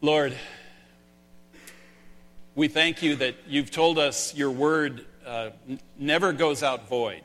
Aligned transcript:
Lord, 0.00 0.32
we 2.54 2.68
thank 2.68 3.02
you 3.02 3.16
that 3.16 3.34
you've 3.48 3.72
told 3.72 3.98
us 3.98 4.32
your 4.32 4.52
word 4.52 5.04
uh, 5.26 5.50
n- 5.68 5.80
never 5.98 6.32
goes 6.32 6.62
out 6.62 6.88
void. 6.88 7.22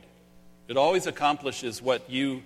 It 0.66 0.76
always 0.76 1.06
accomplishes 1.06 1.80
what 1.80 2.10
you 2.10 2.42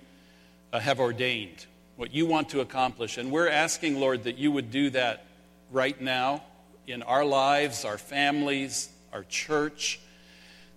uh, 0.71 0.79
have 0.79 0.99
ordained, 0.99 1.65
what 1.95 2.13
you 2.13 2.27
want 2.27 2.49
to 2.49 2.59
accomplish. 2.59 3.17
And 3.17 3.31
we're 3.31 3.49
asking, 3.49 3.99
Lord, 3.99 4.25
that 4.25 4.37
you 4.37 4.51
would 4.51 4.69
do 4.69 4.91
that 4.91 5.25
right 5.71 5.99
now 5.99 6.43
in 6.85 7.01
our 7.01 7.25
lives, 7.25 7.83
our 7.83 7.97
families, 7.97 8.89
our 9.11 9.23
church, 9.23 9.99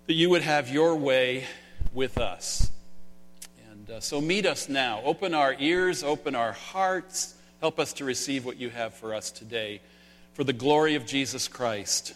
that 0.07 0.13
you 0.13 0.31
would 0.31 0.41
have 0.41 0.69
your 0.69 0.95
way 0.95 1.45
with 1.93 2.17
us. 2.17 2.71
And 3.69 3.87
uh, 3.87 3.99
so 3.99 4.19
meet 4.19 4.47
us 4.47 4.67
now. 4.67 4.99
Open 5.03 5.35
our 5.35 5.55
ears, 5.59 6.01
open 6.03 6.33
our 6.33 6.53
hearts. 6.53 7.35
Help 7.63 7.79
us 7.79 7.93
to 7.93 8.03
receive 8.03 8.43
what 8.43 8.57
you 8.57 8.69
have 8.69 8.93
for 8.93 9.13
us 9.13 9.31
today. 9.31 9.79
For 10.33 10.43
the 10.43 10.51
glory 10.51 10.95
of 10.95 11.05
Jesus 11.05 11.47
Christ, 11.47 12.13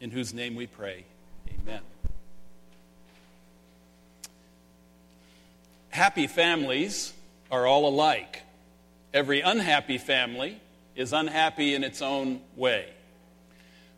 in 0.00 0.10
whose 0.10 0.32
name 0.32 0.56
we 0.56 0.66
pray. 0.66 1.04
Amen. 1.46 1.82
Happy 5.90 6.26
families 6.26 7.12
are 7.50 7.66
all 7.66 7.86
alike. 7.86 8.40
Every 9.12 9.42
unhappy 9.42 9.98
family 9.98 10.58
is 10.96 11.12
unhappy 11.12 11.74
in 11.74 11.84
its 11.84 12.00
own 12.00 12.40
way. 12.56 12.88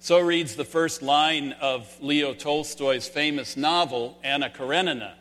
So 0.01 0.19
reads 0.19 0.57
the 0.57 0.65
first 0.65 1.01
line 1.01 1.52
of 1.60 1.96
Leo 2.01 2.35
Tolstoy's 2.35 3.07
famous 3.07 3.57
novel, 3.57 4.19
Anna 4.24 4.51
Karenina. 4.51 5.15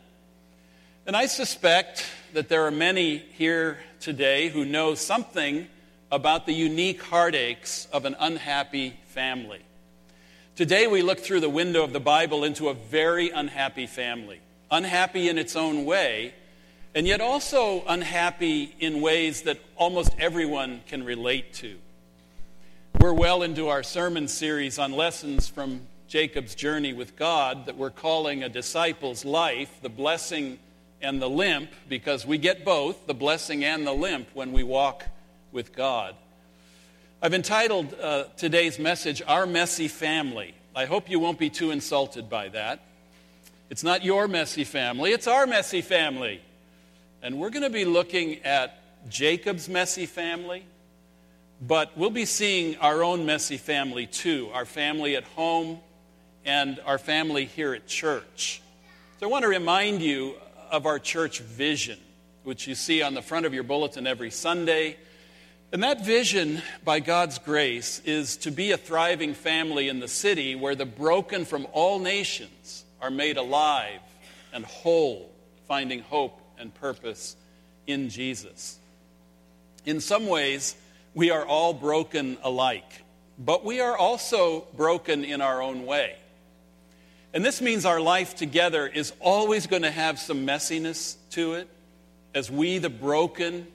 And 1.06 1.14
I 1.14 1.26
suspect 1.26 2.04
that 2.32 2.48
there 2.48 2.66
are 2.66 2.70
many 2.70 3.18
here 3.18 3.78
today 4.00 4.48
who 4.48 4.64
know 4.64 4.94
something 4.94 5.66
about 6.10 6.46
the 6.46 6.52
unique 6.52 7.02
heartaches 7.02 7.86
of 7.92 8.06
an 8.06 8.16
unhappy 8.18 8.96
family. 9.08 9.60
Today, 10.56 10.86
we 10.86 11.02
look 11.02 11.18
through 11.18 11.40
the 11.40 11.50
window 11.50 11.84
of 11.84 11.92
the 11.92 12.00
Bible 12.00 12.44
into 12.44 12.70
a 12.70 12.74
very 12.74 13.28
unhappy 13.28 13.86
family, 13.86 14.40
unhappy 14.70 15.28
in 15.28 15.36
its 15.36 15.56
own 15.56 15.84
way, 15.84 16.32
and 16.94 17.06
yet 17.06 17.20
also 17.20 17.84
unhappy 17.86 18.74
in 18.78 19.02
ways 19.02 19.42
that 19.42 19.58
almost 19.76 20.10
everyone 20.18 20.82
can 20.86 21.04
relate 21.04 21.52
to. 21.54 21.76
We're 22.98 23.12
well 23.12 23.42
into 23.42 23.68
our 23.68 23.82
sermon 23.82 24.26
series 24.26 24.78
on 24.78 24.92
lessons 24.92 25.48
from 25.48 25.82
Jacob's 26.08 26.54
journey 26.54 26.94
with 26.94 27.16
God 27.16 27.66
that 27.66 27.76
we're 27.76 27.90
calling 27.90 28.42
a 28.42 28.48
disciple's 28.48 29.24
life, 29.24 29.70
the 29.82 29.88
blessing 29.90 30.58
and 31.02 31.20
the 31.20 31.28
limp, 31.28 31.70
because 31.88 32.24
we 32.24 32.38
get 32.38 32.64
both, 32.64 33.06
the 33.06 33.14
blessing 33.14 33.64
and 33.64 33.86
the 33.86 33.92
limp, 33.92 34.28
when 34.34 34.52
we 34.52 34.62
walk 34.62 35.04
with 35.50 35.74
God. 35.74 36.14
I've 37.20 37.34
entitled 37.34 37.94
uh, 38.00 38.24
today's 38.36 38.78
message, 38.78 39.22
Our 39.26 39.46
Messy 39.46 39.88
Family. 39.88 40.54
I 40.74 40.86
hope 40.86 41.10
you 41.10 41.20
won't 41.20 41.38
be 41.38 41.50
too 41.50 41.70
insulted 41.70 42.30
by 42.30 42.48
that. 42.48 42.80
It's 43.70 43.84
not 43.84 44.04
your 44.04 44.28
messy 44.28 44.64
family, 44.64 45.12
it's 45.12 45.26
our 45.26 45.46
messy 45.46 45.82
family. 45.82 46.40
And 47.22 47.38
we're 47.38 47.50
going 47.50 47.62
to 47.62 47.70
be 47.70 47.84
looking 47.84 48.42
at 48.44 49.08
Jacob's 49.08 49.68
messy 49.68 50.06
family, 50.06 50.64
but 51.60 51.96
we'll 51.96 52.10
be 52.10 52.24
seeing 52.24 52.76
our 52.78 53.02
own 53.02 53.24
messy 53.24 53.56
family 53.56 54.06
too 54.06 54.50
our 54.52 54.64
family 54.64 55.16
at 55.16 55.24
home 55.24 55.78
and 56.44 56.80
our 56.84 56.98
family 56.98 57.44
here 57.44 57.72
at 57.72 57.86
church. 57.86 58.60
So 59.20 59.26
I 59.26 59.30
want 59.30 59.42
to 59.42 59.48
remind 59.48 60.02
you 60.02 60.34
of 60.72 60.86
our 60.86 60.98
church 60.98 61.40
vision, 61.40 61.98
which 62.44 62.66
you 62.66 62.74
see 62.74 63.02
on 63.02 63.12
the 63.14 63.22
front 63.22 63.44
of 63.44 63.52
your 63.52 63.62
bulletin 63.62 64.06
every 64.06 64.30
Sunday. 64.30 64.96
And 65.70 65.82
that 65.82 66.04
vision, 66.04 66.62
by 66.82 67.00
God's 67.00 67.38
grace, 67.38 68.00
is 68.06 68.38
to 68.38 68.50
be 68.50 68.72
a 68.72 68.78
thriving 68.78 69.34
family 69.34 69.88
in 69.88 70.00
the 70.00 70.08
city 70.08 70.56
where 70.56 70.74
the 70.74 70.86
broken 70.86 71.44
from 71.44 71.66
all 71.72 71.98
nations 71.98 72.84
are 73.02 73.10
made 73.10 73.36
alive 73.36 74.00
and 74.52 74.64
whole, 74.64 75.30
finding 75.68 76.00
hope 76.00 76.40
and 76.58 76.74
purpose 76.74 77.36
in 77.86 78.08
Jesus. 78.08 78.78
In 79.84 80.00
some 80.00 80.26
ways, 80.26 80.74
we 81.14 81.30
are 81.30 81.44
all 81.44 81.74
broken 81.74 82.38
alike, 82.42 83.04
but 83.38 83.62
we 83.64 83.80
are 83.80 83.96
also 83.96 84.66
broken 84.74 85.24
in 85.24 85.42
our 85.42 85.60
own 85.60 85.84
way. 85.84 86.16
And 87.34 87.44
this 87.44 87.62
means 87.62 87.84
our 87.84 88.00
life 88.00 88.36
together 88.36 88.86
is 88.86 89.12
always 89.20 89.66
going 89.66 89.82
to 89.82 89.90
have 89.90 90.18
some 90.18 90.46
messiness 90.46 91.16
to 91.30 91.54
it 91.54 91.68
as 92.34 92.50
we, 92.50 92.78
the 92.78 92.90
broken, 92.90 93.66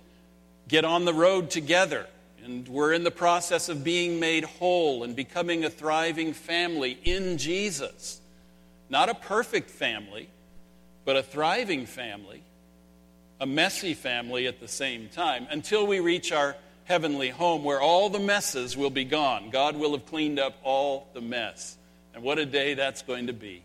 get 0.67 0.85
on 0.85 1.05
the 1.05 1.13
road 1.13 1.49
together. 1.49 2.05
And 2.43 2.67
we're 2.67 2.93
in 2.93 3.03
the 3.03 3.11
process 3.11 3.67
of 3.67 3.83
being 3.83 4.19
made 4.19 4.43
whole 4.43 5.03
and 5.03 5.15
becoming 5.15 5.65
a 5.65 5.69
thriving 5.69 6.33
family 6.33 6.97
in 7.03 7.37
Jesus. 7.37 8.21
Not 8.89 9.09
a 9.09 9.15
perfect 9.15 9.69
family, 9.69 10.29
but 11.03 11.17
a 11.17 11.23
thriving 11.23 11.85
family, 11.85 12.43
a 13.41 13.45
messy 13.45 13.93
family 13.93 14.47
at 14.47 14.59
the 14.59 14.67
same 14.67 15.09
time, 15.09 15.47
until 15.49 15.85
we 15.85 15.99
reach 15.99 16.31
our 16.31 16.55
heavenly 16.85 17.29
home 17.29 17.63
where 17.63 17.81
all 17.81 18.09
the 18.09 18.19
messes 18.19 18.77
will 18.77 18.89
be 18.89 19.03
gone. 19.03 19.49
God 19.49 19.75
will 19.75 19.91
have 19.91 20.05
cleaned 20.05 20.39
up 20.39 20.55
all 20.63 21.07
the 21.13 21.21
mess. 21.21 21.77
And 22.17 22.23
what 22.23 22.39
a 22.39 22.47
day 22.47 22.73
that's 22.73 23.03
going 23.03 23.27
to 23.27 23.33
be. 23.33 23.61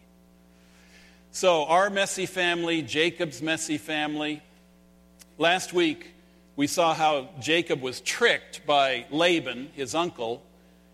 So, 1.30 1.64
our 1.64 1.88
messy 1.88 2.26
family, 2.26 2.82
Jacob's 2.82 3.40
messy 3.40 3.78
family. 3.78 4.42
Last 5.38 5.72
week, 5.72 6.12
we 6.54 6.66
saw 6.66 6.92
how 6.92 7.30
Jacob 7.40 7.80
was 7.80 8.02
tricked 8.02 8.66
by 8.66 9.06
Laban, 9.10 9.70
his 9.72 9.94
uncle, 9.94 10.42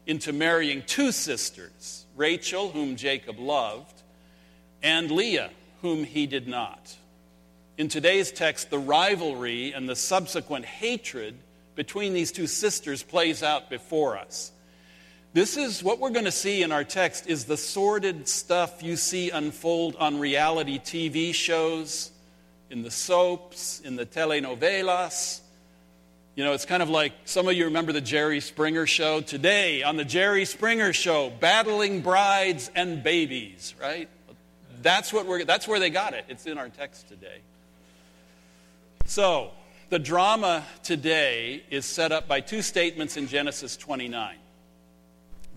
into 0.07 0.33
marrying 0.33 0.85
two 0.87 1.11
sisters 1.11 2.07
Rachel, 2.15 2.71
whom 2.71 2.95
Jacob 2.95 3.41
loved, 3.41 4.03
and 4.81 5.11
Leah, 5.11 5.51
whom 5.83 6.05
he 6.05 6.29
did 6.29 6.47
not. 6.47 6.97
In 7.77 7.89
today's 7.89 8.31
text, 8.31 8.71
the 8.71 8.79
rivalry 8.79 9.73
and 9.73 9.89
the 9.89 9.97
subsequent 9.97 10.65
hatred 10.65 11.35
between 11.75 12.15
these 12.15 12.31
two 12.31 12.47
sisters 12.47 13.03
plays 13.03 13.43
out 13.43 13.69
before 13.69 14.17
us. 14.17 14.53
This 15.35 15.59
is 15.59 15.85
what 15.85 15.99
we're 15.99 16.11
going 16.11 16.25
to 16.25 16.33
see 16.33 16.63
in 16.63 16.73
our 16.73 16.85
text 16.85 17.27
is 17.27 17.45
the 17.45 17.59
sordid 17.59 18.27
stuff 18.29 18.83
you 18.83 18.97
see 18.97 19.29
unfold 19.29 19.95
on 19.97 20.19
reality 20.19 20.79
TV 20.79 21.35
shows, 21.35 22.11
in 22.71 22.83
the 22.83 22.91
soaps, 22.91 23.81
in 23.81 23.97
the 23.97 24.07
telenovelas. 24.07 25.41
You 26.35 26.45
know, 26.45 26.55
it's 26.55 26.65
kind 26.65 26.83
of 26.83 26.89
like 26.89 27.13
some 27.27 27.47
of 27.47 27.53
you 27.53 27.67
remember 27.67 27.93
the 27.93 28.01
Jerry 28.01 28.41
Springer 28.41 28.87
show. 28.87 29.21
Today, 29.21 29.83
on 29.83 29.99
the 29.99 30.05
Jerry 30.05 30.47
Springer 30.47 30.95
show, 30.95 31.31
battling 31.41 32.01
brides 32.01 32.71
and 32.75 33.03
babies, 33.03 33.75
right? 33.79 34.09
That's, 34.81 35.13
what 35.13 35.27
we're, 35.27 35.45
that's 35.45 35.69
where 35.69 35.79
they 35.79 35.91
got 35.91 36.15
it. 36.15 36.25
It's 36.29 36.47
in 36.47 36.57
our 36.57 36.71
text 36.71 37.09
today. 37.09 37.41
So, 39.05 39.51
the 39.91 39.99
drama 39.99 40.65
today 40.83 41.65
is 41.71 41.85
set 41.85 42.13
up 42.13 42.29
by 42.29 42.41
two 42.41 42.63
statements 42.63 43.19
in 43.19 43.27
Genesis 43.27 43.77
29. 43.77 44.37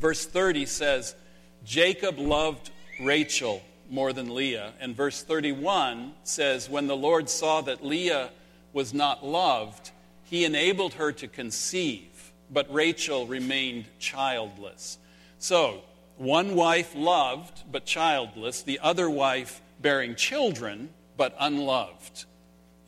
Verse 0.02 0.26
30 0.26 0.66
says, 0.66 1.16
Jacob 1.64 2.18
loved 2.18 2.72
Rachel 3.00 3.62
more 3.88 4.12
than 4.14 4.34
Leah. 4.34 4.74
And 4.80 4.96
verse 4.96 5.22
31 5.22 6.14
says, 6.24 6.68
When 6.68 6.88
the 6.88 6.98
Lord 6.98 7.30
saw 7.30 7.62
that 7.62 7.86
Leah 7.86 8.32
was 8.74 8.96
not 8.96 9.24
loved, 9.24 9.92
he 10.24 10.44
enabled 10.44 10.96
her 10.96 11.12
to 11.12 11.28
conceive, 11.28 12.32
but 12.50 12.74
Rachel 12.74 13.28
remained 13.28 13.86
childless. 14.00 14.98
So, 15.38 15.82
one 16.18 16.56
wife 16.56 16.96
loved 16.96 17.64
but 17.72 17.86
childless, 17.86 18.64
the 18.64 18.80
other 18.80 19.08
wife 19.10 19.62
bearing 19.82 20.16
children 20.16 20.90
but 21.16 21.36
unloved. 21.40 22.26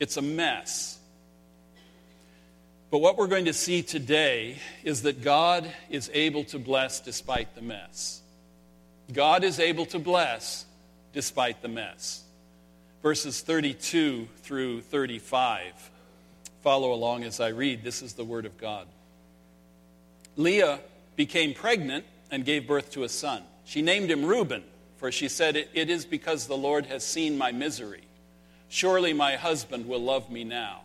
It's 0.00 0.16
a 0.16 0.22
mess. 0.22 0.98
But 2.90 2.98
what 2.98 3.16
we're 3.16 3.26
going 3.26 3.46
to 3.46 3.52
see 3.52 3.82
today 3.82 4.58
is 4.84 5.02
that 5.02 5.22
God 5.22 5.70
is 5.90 6.10
able 6.14 6.44
to 6.44 6.58
bless 6.58 7.00
despite 7.00 7.54
the 7.54 7.62
mess. 7.62 8.22
God 9.12 9.44
is 9.44 9.58
able 9.58 9.86
to 9.86 9.98
bless 9.98 10.64
despite 11.12 11.62
the 11.62 11.68
mess. 11.68 12.22
Verses 13.02 13.40
32 13.40 14.28
through 14.38 14.80
35. 14.82 15.90
Follow 16.62 16.92
along 16.92 17.24
as 17.24 17.40
I 17.40 17.48
read. 17.48 17.82
This 17.82 18.00
is 18.00 18.14
the 18.14 18.24
Word 18.24 18.46
of 18.46 18.56
God. 18.56 18.86
Leah 20.36 20.80
became 21.16 21.52
pregnant 21.52 22.04
and 22.30 22.44
gave 22.44 22.66
birth 22.66 22.90
to 22.92 23.04
a 23.04 23.08
son. 23.08 23.42
She 23.64 23.82
named 23.82 24.10
him 24.10 24.24
Reuben, 24.24 24.64
for 24.96 25.12
she 25.12 25.28
said, 25.28 25.56
It 25.56 25.90
is 25.90 26.04
because 26.04 26.46
the 26.46 26.56
Lord 26.56 26.86
has 26.86 27.04
seen 27.04 27.36
my 27.36 27.52
misery. 27.52 28.04
Surely 28.68 29.12
my 29.12 29.36
husband 29.36 29.86
will 29.86 30.00
love 30.00 30.30
me 30.30 30.42
now. 30.42 30.83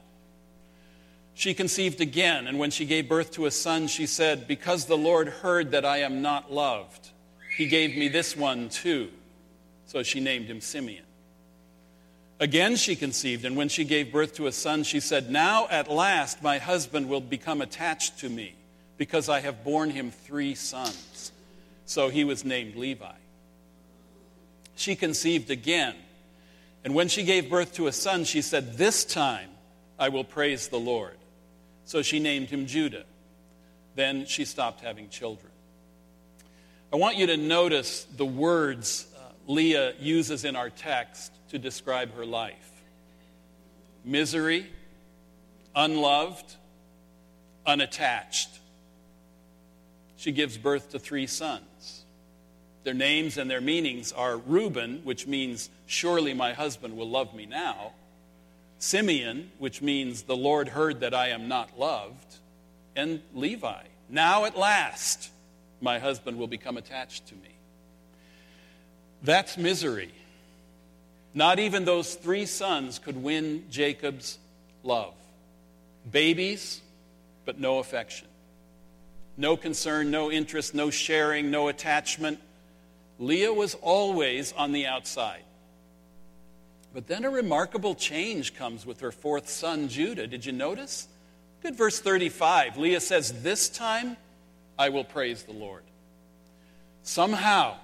She 1.39 1.53
conceived 1.53 2.01
again, 2.01 2.47
and 2.47 2.59
when 2.59 2.69
she 2.69 2.83
gave 2.83 3.07
birth 3.07 3.31
to 3.31 3.45
a 3.45 3.51
son, 3.51 3.87
she 3.87 4.07
said, 4.07 4.45
Because 4.45 4.87
the 4.87 4.97
Lord 4.97 5.29
heard 5.29 5.71
that 5.71 5.85
I 5.85 5.99
am 5.99 6.21
not 6.21 6.51
loved, 6.51 7.11
he 7.55 7.67
gave 7.67 7.95
me 7.95 8.09
this 8.09 8.35
one 8.35 8.67
too. 8.67 9.07
So 9.85 10.03
she 10.03 10.19
named 10.19 10.47
him 10.47 10.59
Simeon. 10.59 11.05
Again 12.41 12.75
she 12.75 12.93
conceived, 12.97 13.45
and 13.45 13.55
when 13.55 13.69
she 13.69 13.85
gave 13.85 14.11
birth 14.11 14.33
to 14.33 14.47
a 14.47 14.51
son, 14.51 14.83
she 14.83 14.99
said, 14.99 15.31
Now 15.31 15.65
at 15.69 15.89
last 15.89 16.43
my 16.43 16.57
husband 16.57 17.07
will 17.07 17.21
become 17.21 17.61
attached 17.61 18.19
to 18.19 18.27
me, 18.27 18.53
because 18.97 19.29
I 19.29 19.39
have 19.39 19.63
borne 19.63 19.91
him 19.91 20.11
three 20.11 20.55
sons. 20.55 21.31
So 21.85 22.09
he 22.09 22.25
was 22.25 22.43
named 22.43 22.75
Levi. 22.75 23.15
She 24.75 24.93
conceived 24.93 25.51
again, 25.51 25.95
and 26.83 26.93
when 26.93 27.07
she 27.07 27.23
gave 27.23 27.49
birth 27.49 27.75
to 27.75 27.87
a 27.87 27.93
son, 27.93 28.25
she 28.25 28.41
said, 28.41 28.77
This 28.77 29.05
time 29.05 29.51
I 29.97 30.09
will 30.09 30.25
praise 30.25 30.67
the 30.67 30.77
Lord. 30.77 31.15
So 31.89 32.03
she 32.03 32.19
named 32.19 32.51
him 32.51 32.67
Judah. 32.67 33.05
Then 33.95 34.27
she 34.27 34.45
stopped 34.45 34.81
having 34.81 35.09
children. 35.09 35.51
I 36.93 36.97
want 36.97 37.17
you 37.17 37.25
to 37.25 37.35
notice 37.35 38.03
the 38.03 38.27
words 38.27 39.07
uh, 39.17 39.31
Leah 39.47 39.93
uses 39.99 40.45
in 40.45 40.55
our 40.55 40.69
text 40.69 41.31
to 41.49 41.57
describe 41.57 42.13
her 42.13 42.27
life 42.27 42.83
misery, 44.05 44.67
unloved, 45.75 46.53
unattached. 47.65 48.59
She 50.15 50.31
gives 50.31 50.59
birth 50.59 50.91
to 50.91 50.99
three 50.99 51.25
sons. 51.25 52.05
Their 52.83 52.93
names 52.93 53.35
and 53.35 53.49
their 53.49 53.61
meanings 53.61 54.11
are 54.11 54.37
Reuben, 54.37 55.01
which 55.05 55.25
means, 55.25 55.71
Surely 55.87 56.35
my 56.35 56.53
husband 56.53 56.95
will 56.95 57.09
love 57.09 57.33
me 57.33 57.47
now. 57.47 57.93
Simeon, 58.79 59.51
which 59.59 59.81
means, 59.81 60.23
The 60.23 60.35
Lord 60.35 60.69
heard 60.69 61.01
that 61.01 61.13
I 61.13 61.29
am 61.29 61.47
not 61.47 61.77
loved. 61.77 62.37
And 62.95 63.21
Levi, 63.33 63.83
Now 64.09 64.45
at 64.45 64.57
last 64.57 65.29
my 65.81 65.99
husband 65.99 66.37
will 66.37 66.47
become 66.47 66.77
attached 66.77 67.27
to 67.27 67.35
me. 67.35 67.55
That's 69.21 69.57
misery. 69.57 70.11
Not 71.33 71.59
even 71.59 71.85
those 71.85 72.15
three 72.15 72.45
sons 72.45 72.99
could 72.99 73.21
win 73.21 73.65
Jacob's 73.69 74.39
love. 74.83 75.13
Babies, 76.09 76.81
but 77.45 77.59
no 77.59 77.79
affection. 77.79 78.27
No 79.37 79.55
concern, 79.55 80.11
no 80.11 80.31
interest, 80.31 80.73
no 80.73 80.89
sharing, 80.89 81.51
no 81.51 81.67
attachment. 81.67 82.39
Leah 83.19 83.53
was 83.53 83.75
always 83.75 84.53
on 84.53 84.71
the 84.71 84.87
outside. 84.87 85.43
But 86.93 87.07
then 87.07 87.23
a 87.23 87.29
remarkable 87.29 87.95
change 87.95 88.55
comes 88.55 88.85
with 88.85 89.01
her 89.01 89.11
fourth 89.11 89.47
son, 89.47 89.89
Judah. 89.89 90.27
Did 90.27 90.45
you 90.45 90.51
notice? 90.51 91.07
Good 91.61 91.75
verse 91.75 91.99
35. 91.99 92.77
Leah 92.77 92.99
says, 92.99 93.43
This 93.43 93.69
time 93.69 94.17
I 94.77 94.89
will 94.89 95.03
praise 95.03 95.43
the 95.43 95.53
Lord. 95.53 95.83
Somehow, 97.03 97.75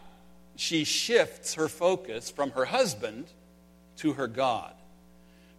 she 0.56 0.84
shifts 0.84 1.54
her 1.56 1.68
focus 1.68 2.30
from 2.30 2.52
her 2.52 2.66
husband 2.66 3.25
to 3.98 4.13
her 4.13 4.28
God, 4.28 4.74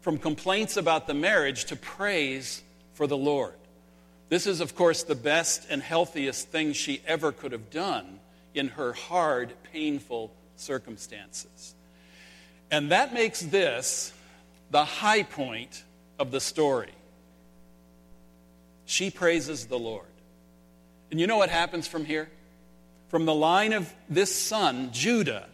from 0.01 0.19
complaints 0.19 0.77
about 0.77 1.07
the 1.07 1.15
marriage 1.15 1.67
to 1.67 1.77
praise 1.77 2.63
for 2.95 3.07
the 3.07 3.17
Lord. 3.17 3.55
This 4.29 4.47
is, 4.47 4.61
of 4.61 4.75
course, 4.75 5.05
the 5.05 5.15
best 5.15 5.67
and 5.71 5.81
healthiest 5.81 6.49
thing 6.49 6.73
she 6.73 7.01
ever 7.07 7.31
could 7.31 7.53
have 7.53 7.71
done 7.71 8.19
in 8.55 8.69
her 8.69 8.93
hard, 8.93 9.53
painful 9.73 10.33
circumstances. 10.57 11.75
And 12.71 12.91
that 12.91 13.15
makes 13.15 13.41
this 13.41 14.13
the 14.71 14.85
high 14.85 15.23
point 15.23 15.85
of 16.19 16.31
the 16.31 16.41
story. 16.41 16.91
She 18.87 19.11
praises 19.11 19.67
the 19.67 19.79
Lord. 19.79 20.07
And 21.11 21.21
you 21.21 21.27
know 21.27 21.37
what 21.37 21.51
happens 21.51 21.87
from 21.87 22.05
here? 22.05 22.29
From 23.09 23.25
the 23.25 23.35
line 23.35 23.73
of 23.73 23.93
this 24.09 24.35
son, 24.35 24.91
Judah, 24.93 25.47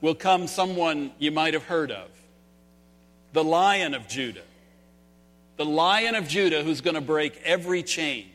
will 0.00 0.14
come 0.14 0.46
someone 0.46 1.12
you 1.18 1.30
might 1.30 1.54
have 1.54 1.64
heard 1.64 1.90
of 1.90 2.08
the 3.32 3.44
lion 3.44 3.94
of 3.94 4.08
Judah. 4.08 4.42
The 5.58 5.64
lion 5.64 6.14
of 6.14 6.26
Judah 6.28 6.62
who's 6.62 6.80
going 6.80 6.94
to 6.94 7.00
break 7.00 7.40
every 7.44 7.82
chain. 7.82 8.26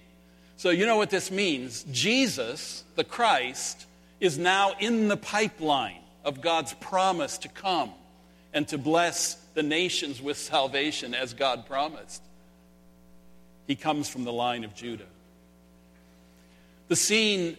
So, 0.56 0.70
you 0.70 0.86
know 0.86 0.98
what 0.98 1.10
this 1.10 1.32
means? 1.32 1.84
Jesus, 1.92 2.84
the 2.96 3.04
Christ, 3.04 3.86
is 4.20 4.38
now 4.38 4.74
in 4.80 5.08
the 5.08 5.18
pipeline 5.18 6.00
of 6.24 6.42
God's 6.42 6.74
promise 6.76 7.38
to 7.40 7.50
come 7.50 7.92
and 8.54 8.68
to 8.68 8.78
bless 8.78 9.36
the 9.54 9.64
nations 9.64 10.22
with 10.22 10.38
salvation 10.38 11.14
as 11.14 11.34
God 11.34 11.66
promised. 11.66 12.22
He 13.68 13.76
comes 13.76 14.10
from 14.10 14.24
the 14.24 14.34
line 14.34 14.64
of 14.64 14.76
Judah. 14.76 15.06
The 16.88 16.96
scene 16.96 17.58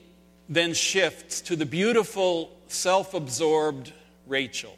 then 0.49 0.75
shifts 0.75 1.41
to 1.43 1.57
the 1.57 1.67
beautiful, 1.67 2.57
self 2.69 3.15
absorbed 3.15 3.93
Rachel. 4.27 4.77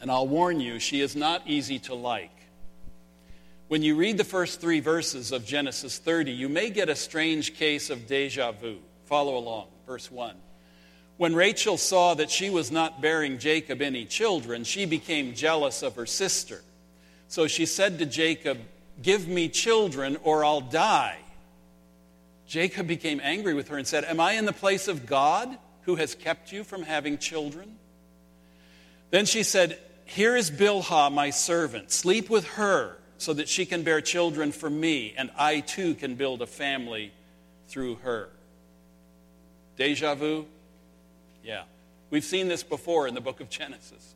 And 0.00 0.10
I'll 0.10 0.26
warn 0.26 0.58
you, 0.58 0.80
she 0.80 1.00
is 1.00 1.14
not 1.14 1.42
easy 1.46 1.78
to 1.80 1.94
like. 1.94 2.30
When 3.68 3.82
you 3.82 3.94
read 3.94 4.18
the 4.18 4.24
first 4.24 4.60
three 4.60 4.80
verses 4.80 5.32
of 5.32 5.46
Genesis 5.46 5.98
30, 5.98 6.32
you 6.32 6.48
may 6.48 6.70
get 6.70 6.88
a 6.88 6.96
strange 6.96 7.54
case 7.54 7.88
of 7.88 8.06
deja 8.06 8.52
vu. 8.52 8.78
Follow 9.06 9.36
along. 9.36 9.68
Verse 9.86 10.10
1. 10.10 10.34
When 11.22 11.36
Rachel 11.36 11.76
saw 11.76 12.14
that 12.14 12.32
she 12.32 12.50
was 12.50 12.72
not 12.72 13.00
bearing 13.00 13.38
Jacob 13.38 13.80
any 13.80 14.04
children, 14.06 14.64
she 14.64 14.86
became 14.86 15.36
jealous 15.36 15.84
of 15.84 15.94
her 15.94 16.04
sister. 16.04 16.62
So 17.28 17.46
she 17.46 17.64
said 17.64 18.00
to 18.00 18.06
Jacob, 18.06 18.58
Give 19.00 19.28
me 19.28 19.48
children 19.48 20.16
or 20.24 20.44
I'll 20.44 20.60
die. 20.60 21.18
Jacob 22.48 22.88
became 22.88 23.20
angry 23.22 23.54
with 23.54 23.68
her 23.68 23.78
and 23.78 23.86
said, 23.86 24.04
Am 24.04 24.18
I 24.18 24.32
in 24.32 24.46
the 24.46 24.52
place 24.52 24.88
of 24.88 25.06
God 25.06 25.56
who 25.82 25.94
has 25.94 26.16
kept 26.16 26.50
you 26.50 26.64
from 26.64 26.82
having 26.82 27.18
children? 27.18 27.76
Then 29.10 29.24
she 29.24 29.44
said, 29.44 29.78
Here 30.06 30.34
is 30.34 30.50
Bilhah, 30.50 31.12
my 31.12 31.30
servant. 31.30 31.92
Sleep 31.92 32.30
with 32.30 32.48
her 32.54 32.96
so 33.18 33.32
that 33.32 33.48
she 33.48 33.64
can 33.64 33.84
bear 33.84 34.00
children 34.00 34.50
for 34.50 34.68
me, 34.68 35.14
and 35.16 35.30
I 35.38 35.60
too 35.60 35.94
can 35.94 36.16
build 36.16 36.42
a 36.42 36.48
family 36.48 37.12
through 37.68 37.98
her. 38.02 38.28
Deja 39.76 40.16
vu? 40.16 40.46
Yeah. 41.44 41.64
We've 42.10 42.24
seen 42.24 42.48
this 42.48 42.62
before 42.62 43.08
in 43.08 43.14
the 43.14 43.20
book 43.20 43.40
of 43.40 43.48
Genesis. 43.48 44.14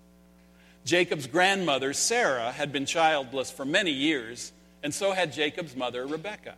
Jacob's 0.85 1.27
grandmother, 1.27 1.93
Sarah, 1.93 2.53
had 2.53 2.73
been 2.73 2.87
childless 2.87 3.51
for 3.51 3.65
many 3.65 3.91
years, 3.91 4.53
and 4.83 4.95
so 4.95 5.13
had 5.13 5.33
Jacob's 5.33 5.75
mother, 5.75 6.07
Rebekah. 6.07 6.55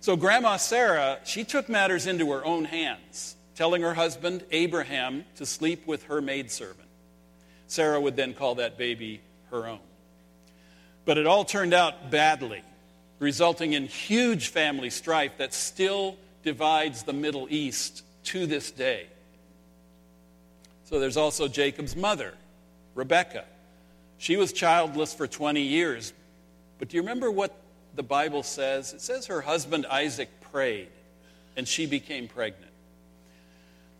So, 0.00 0.16
Grandma 0.16 0.56
Sarah, 0.56 1.18
she 1.24 1.44
took 1.44 1.68
matters 1.68 2.06
into 2.06 2.30
her 2.32 2.44
own 2.44 2.64
hands, 2.64 3.36
telling 3.54 3.82
her 3.82 3.94
husband, 3.94 4.44
Abraham, 4.50 5.24
to 5.36 5.46
sleep 5.46 5.86
with 5.86 6.04
her 6.04 6.20
maidservant. 6.20 6.88
Sarah 7.66 8.00
would 8.00 8.16
then 8.16 8.34
call 8.34 8.56
that 8.56 8.78
baby 8.78 9.20
her 9.50 9.66
own. 9.66 9.80
But 11.04 11.18
it 11.18 11.26
all 11.26 11.44
turned 11.44 11.74
out 11.74 12.10
badly, 12.10 12.62
resulting 13.18 13.72
in 13.72 13.86
huge 13.86 14.48
family 14.48 14.90
strife 14.90 15.32
that 15.38 15.52
still 15.52 16.16
divides 16.44 17.02
the 17.02 17.12
Middle 17.12 17.46
East 17.50 18.04
to 18.24 18.46
this 18.46 18.70
day. 18.70 19.06
So 20.84 21.00
there's 21.00 21.16
also 21.16 21.48
Jacob's 21.48 21.96
mother, 21.96 22.34
Rebekah. 22.94 23.44
She 24.18 24.36
was 24.36 24.52
childless 24.52 25.12
for 25.14 25.26
20 25.26 25.60
years. 25.60 26.12
But 26.78 26.88
do 26.88 26.96
you 26.96 27.02
remember 27.02 27.30
what 27.30 27.54
the 27.94 28.02
Bible 28.02 28.42
says? 28.42 28.92
It 28.92 29.00
says 29.00 29.26
her 29.26 29.40
husband 29.40 29.86
Isaac 29.86 30.28
prayed 30.52 30.88
and 31.56 31.66
she 31.66 31.86
became 31.86 32.28
pregnant. 32.28 32.70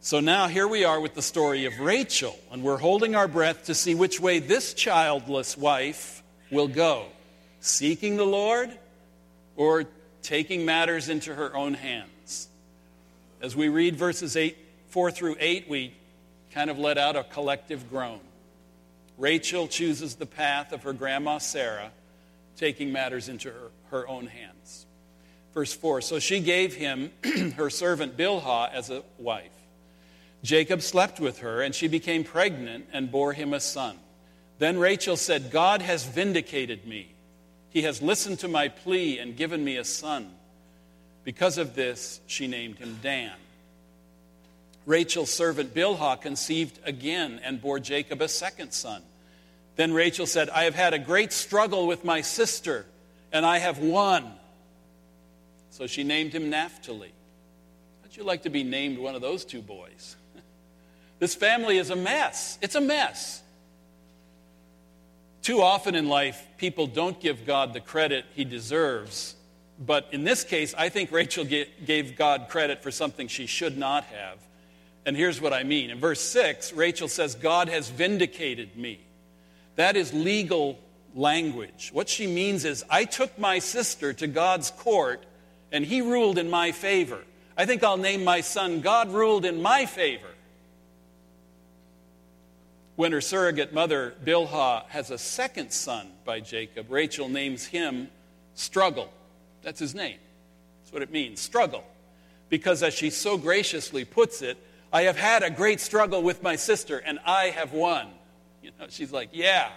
So 0.01 0.21
now 0.21 0.49
here 0.49 0.69
we 0.69 0.85
are 0.85 1.01
with 1.01 1.15
the 1.15 1.23
story 1.23 1.65
of 1.65 1.81
Rachel, 1.81 2.39
and 2.53 2.63
we're 2.63 2.77
holding 2.77 3.15
our 3.15 3.27
breath 3.27 3.65
to 3.67 3.75
see 3.75 3.95
which 3.95 4.21
way 4.21 4.39
this 4.39 4.75
childless 4.75 5.57
wife 5.57 6.23
will 6.51 6.69
go 6.69 7.07
seeking 7.61 8.19
the 8.19 8.27
Lord 8.27 8.71
or 9.57 9.87
taking 10.23 10.67
matters 10.67 11.09
into 11.09 11.35
her 11.35 11.57
own 11.57 11.73
hands. 11.73 12.49
As 13.41 13.57
we 13.57 13.71
read 13.71 13.97
verses 13.97 14.37
8, 14.37 14.57
4 14.89 15.11
through 15.11 15.37
8, 15.41 15.71
we 15.71 15.95
kind 16.55 16.71
of 16.71 16.79
let 16.79 16.97
out 16.97 17.17
a 17.17 17.25
collective 17.25 17.91
groan. 17.91 18.21
Rachel 19.19 19.67
chooses 19.67 20.15
the 20.15 20.27
path 20.27 20.73
of 20.73 20.85
her 20.85 20.93
grandma 20.93 21.39
Sarah 21.39 21.91
taking 22.57 22.93
matters 22.93 23.29
into 23.29 23.51
her, 23.51 23.71
her 23.91 24.09
own 24.09 24.29
hands. 24.29 24.87
Verse 25.53 25.73
4 25.73 26.01
So 26.01 26.19
she 26.21 26.41
gave 26.41 26.75
him 26.75 27.11
her 27.57 27.71
servant 27.71 28.17
Bilhah 28.17 28.73
as 28.73 28.91
a 28.91 29.03
wife. 29.19 29.51
Jacob 30.43 30.83
slept 30.83 31.21
with 31.21 31.39
her, 31.39 31.63
and 31.63 31.75
she 31.75 31.89
became 31.89 32.23
pregnant 32.23 32.87
and 32.93 33.11
bore 33.11 33.33
him 33.33 33.55
a 33.55 33.61
son. 33.61 33.99
Then 34.59 34.79
Rachel 34.79 35.17
said, 35.17 35.51
God 35.51 35.83
has 35.83 36.05
vindicated 36.05 36.87
me. 36.87 37.13
He 37.71 37.83
has 37.83 38.03
listened 38.03 38.41
to 38.41 38.49
my 38.49 38.69
plea 38.69 39.19
and 39.19 39.37
given 39.37 39.65
me 39.65 39.79
a 39.79 39.85
son. 39.85 40.31
Because 41.25 41.59
of 41.59 41.75
this, 41.75 42.21
she 42.27 42.47
named 42.47 42.79
him 42.79 42.99
Dan. 43.03 43.33
Rachel's 44.87 45.31
servant 45.31 45.75
Bilhah 45.75 46.21
conceived 46.21 46.79
again 46.85 47.41
and 47.43 47.61
bore 47.61 47.81
Jacob 47.81 48.21
a 48.21 48.29
second 48.29 48.73
son. 48.73 49.03
Then 49.77 49.93
Rachel 49.93 50.27
said, 50.27 50.51
I 50.51 50.65
have 50.65 50.75
had 50.75 50.95
a 50.95 50.99
great 50.99 51.33
struggle 51.33 51.87
with 51.87 52.05
my 52.05 52.21
sister, 52.21 52.87
and 53.33 53.45
I 53.45 53.59
have 53.59 53.79
won. 53.79 54.33
So 55.71 55.87
she 55.87 56.05
named 56.05 56.33
him 56.33 56.51
Naphtali. 56.51 57.13
How'd 58.03 58.17
you 58.17 58.23
like 58.23 58.43
to 58.43 58.51
be 58.51 58.63
named 58.63 58.99
one 58.99 59.15
of 59.15 59.21
those 59.21 59.45
two 59.45 59.63
boys? 59.63 60.17
this 61.19 61.35
family 61.35 61.79
is 61.79 61.91
a 61.91 61.97
mess. 61.97 62.59
It's 62.63 62.77
a 62.77 62.81
mess. 62.81 63.43
Too 65.43 65.61
often 65.61 65.95
in 65.95 66.09
life, 66.09 66.47
people 66.57 66.87
don't 66.87 67.19
give 67.21 67.45
God 67.45 67.73
the 67.73 67.81
credit 67.81 68.25
he 68.35 68.45
deserves 68.45 69.35
But 69.79 70.09
in 70.13 70.25
this 70.25 70.45
case, 70.45 70.75
I 70.77 70.89
think 70.89 71.11
Rachel 71.11 71.45
gave 71.45 72.17
God 72.17 72.47
credit 72.49 72.83
for 72.83 72.91
something 72.91 73.29
she 73.29 73.47
should 73.47 73.77
not 73.77 74.05
have. 74.05 74.39
And 75.07 75.17
here's 75.17 75.41
what 75.41 75.53
I 75.53 75.65
mean. 75.65 75.91
In 75.91 75.99
verse 75.99 76.21
6, 76.21 76.73
Rachel 76.73 77.09
says, 77.09 77.35
God 77.35 77.69
has 77.69 77.89
vindicated 77.89 78.77
me. 78.77 79.01
That 79.77 79.97
is 79.97 80.13
legal 80.15 80.79
language. 81.15 81.91
What 81.93 82.09
she 82.09 82.27
means 82.27 82.65
is, 82.65 82.85
I 82.89 83.05
took 83.05 83.39
my 83.39 83.59
sister 83.59 84.13
to 84.15 84.27
God's 84.27 84.71
court 84.71 85.25
and 85.73 85.85
he 85.85 86.01
ruled 86.01 86.39
in 86.39 86.49
my 86.49 86.73
favor. 86.73 87.23
I 87.57 87.67
think 87.67 87.83
I'll 87.83 87.97
name 87.97 88.25
my 88.25 88.41
son, 88.41 88.81
God 88.81 89.11
ruled 89.11 89.45
in 89.45 89.61
my 89.61 89.87
favor. 89.87 90.29
When 92.97 93.13
her 93.13 93.21
surrogate 93.21 93.75
mother, 93.75 94.15
Bilhah, 94.25 94.87
has 94.87 95.11
a 95.11 95.19
second 95.19 95.73
son 95.73 96.09
by 96.25 96.41
Jacob, 96.41 96.87
Rachel 96.91 97.29
names 97.29 97.67
him 97.67 98.09
Struggle. 98.55 99.11
That's 99.63 99.81
his 99.81 99.95
name. 99.95 100.19
That's 100.83 100.93
what 100.93 101.03
it 101.03 101.11
means, 101.11 101.41
struggle. 101.41 101.85
Because 102.49 102.83
as 102.83 102.95
she 102.95 103.11
so 103.11 103.37
graciously 103.37 104.05
puts 104.05 104.43
it, 104.43 104.57
I 104.95 105.03
have 105.03 105.17
had 105.17 105.43
a 105.43 105.51
great 105.51 105.81
struggle 105.81 106.23
with 106.23 106.41
my 106.41 106.55
sister 106.55 106.99
and 106.99 107.19
I 107.27 107.47
have 107.47 107.73
won. 107.73 108.07
You 108.63 108.71
know, 108.79 108.87
she's 108.89 109.11
like, 109.11 109.31
yeah. 109.33 109.69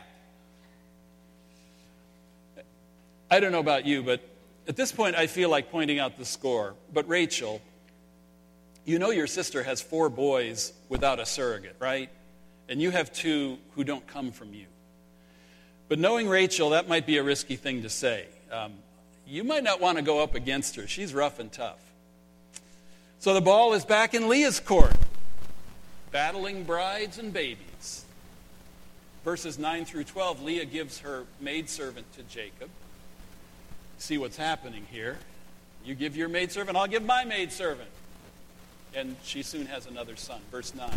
I 3.31 3.39
don't 3.39 3.51
know 3.51 3.59
about 3.59 3.87
you, 3.87 4.03
but 4.03 4.21
at 4.67 4.75
this 4.75 4.91
point 4.91 5.15
I 5.15 5.25
feel 5.25 5.49
like 5.49 5.71
pointing 5.71 5.97
out 5.97 6.19
the 6.19 6.23
score. 6.23 6.75
But 6.93 7.09
Rachel, 7.09 7.63
you 8.85 8.99
know 8.99 9.09
your 9.09 9.25
sister 9.25 9.63
has 9.63 9.81
four 9.81 10.07
boys 10.07 10.71
without 10.87 11.19
a 11.19 11.25
surrogate, 11.25 11.77
right? 11.79 12.11
And 12.69 12.79
you 12.79 12.91
have 12.91 13.11
two 13.11 13.57
who 13.71 13.83
don't 13.83 14.05
come 14.05 14.31
from 14.31 14.53
you. 14.53 14.67
But 15.89 15.97
knowing 15.97 16.29
Rachel, 16.29 16.69
that 16.69 16.87
might 16.87 17.07
be 17.07 17.17
a 17.17 17.23
risky 17.23 17.55
thing 17.55 17.81
to 17.81 17.89
say. 17.89 18.27
Um, 18.51 18.73
you 19.25 19.43
might 19.43 19.63
not 19.63 19.81
want 19.81 19.97
to 19.97 20.03
go 20.03 20.21
up 20.21 20.35
against 20.35 20.75
her. 20.75 20.85
She's 20.85 21.11
rough 21.11 21.39
and 21.39 21.51
tough. 21.51 21.79
So 23.19 23.33
the 23.33 23.41
ball 23.41 23.73
is 23.73 23.83
back 23.83 24.13
in 24.13 24.29
Leah's 24.29 24.59
court, 24.59 24.93
battling 26.17 26.63
brides 26.63 27.19
and 27.19 27.31
babies. 27.31 28.03
Verses 29.23 29.59
9 29.59 29.85
through 29.85 30.03
12, 30.03 30.41
Leah 30.41 30.65
gives 30.65 31.01
her 31.01 31.25
maidservant 31.39 32.11
to 32.13 32.23
Jacob. 32.23 32.71
See 33.99 34.17
what's 34.17 34.35
happening 34.35 34.87
here. 34.89 35.19
You 35.85 35.93
give 35.93 36.17
your 36.17 36.27
maidservant, 36.27 36.75
I'll 36.75 36.87
give 36.87 37.05
my 37.05 37.23
maidservant. 37.23 37.91
And 38.95 39.15
she 39.23 39.43
soon 39.43 39.67
has 39.67 39.85
another 39.85 40.15
son. 40.15 40.41
Verse 40.49 40.73
9. 40.73 40.89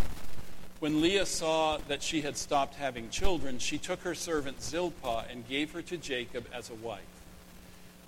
When 0.79 1.03
Leah 1.03 1.27
saw 1.27 1.77
that 1.89 2.03
she 2.03 2.23
had 2.23 2.39
stopped 2.39 2.77
having 2.77 3.11
children, 3.11 3.59
she 3.59 3.77
took 3.77 4.01
her 4.01 4.15
servant 4.15 4.63
Zilpah 4.63 5.27
and 5.31 5.47
gave 5.47 5.73
her 5.73 5.83
to 5.83 5.99
Jacob 5.99 6.47
as 6.51 6.71
a 6.71 6.75
wife. 6.77 7.03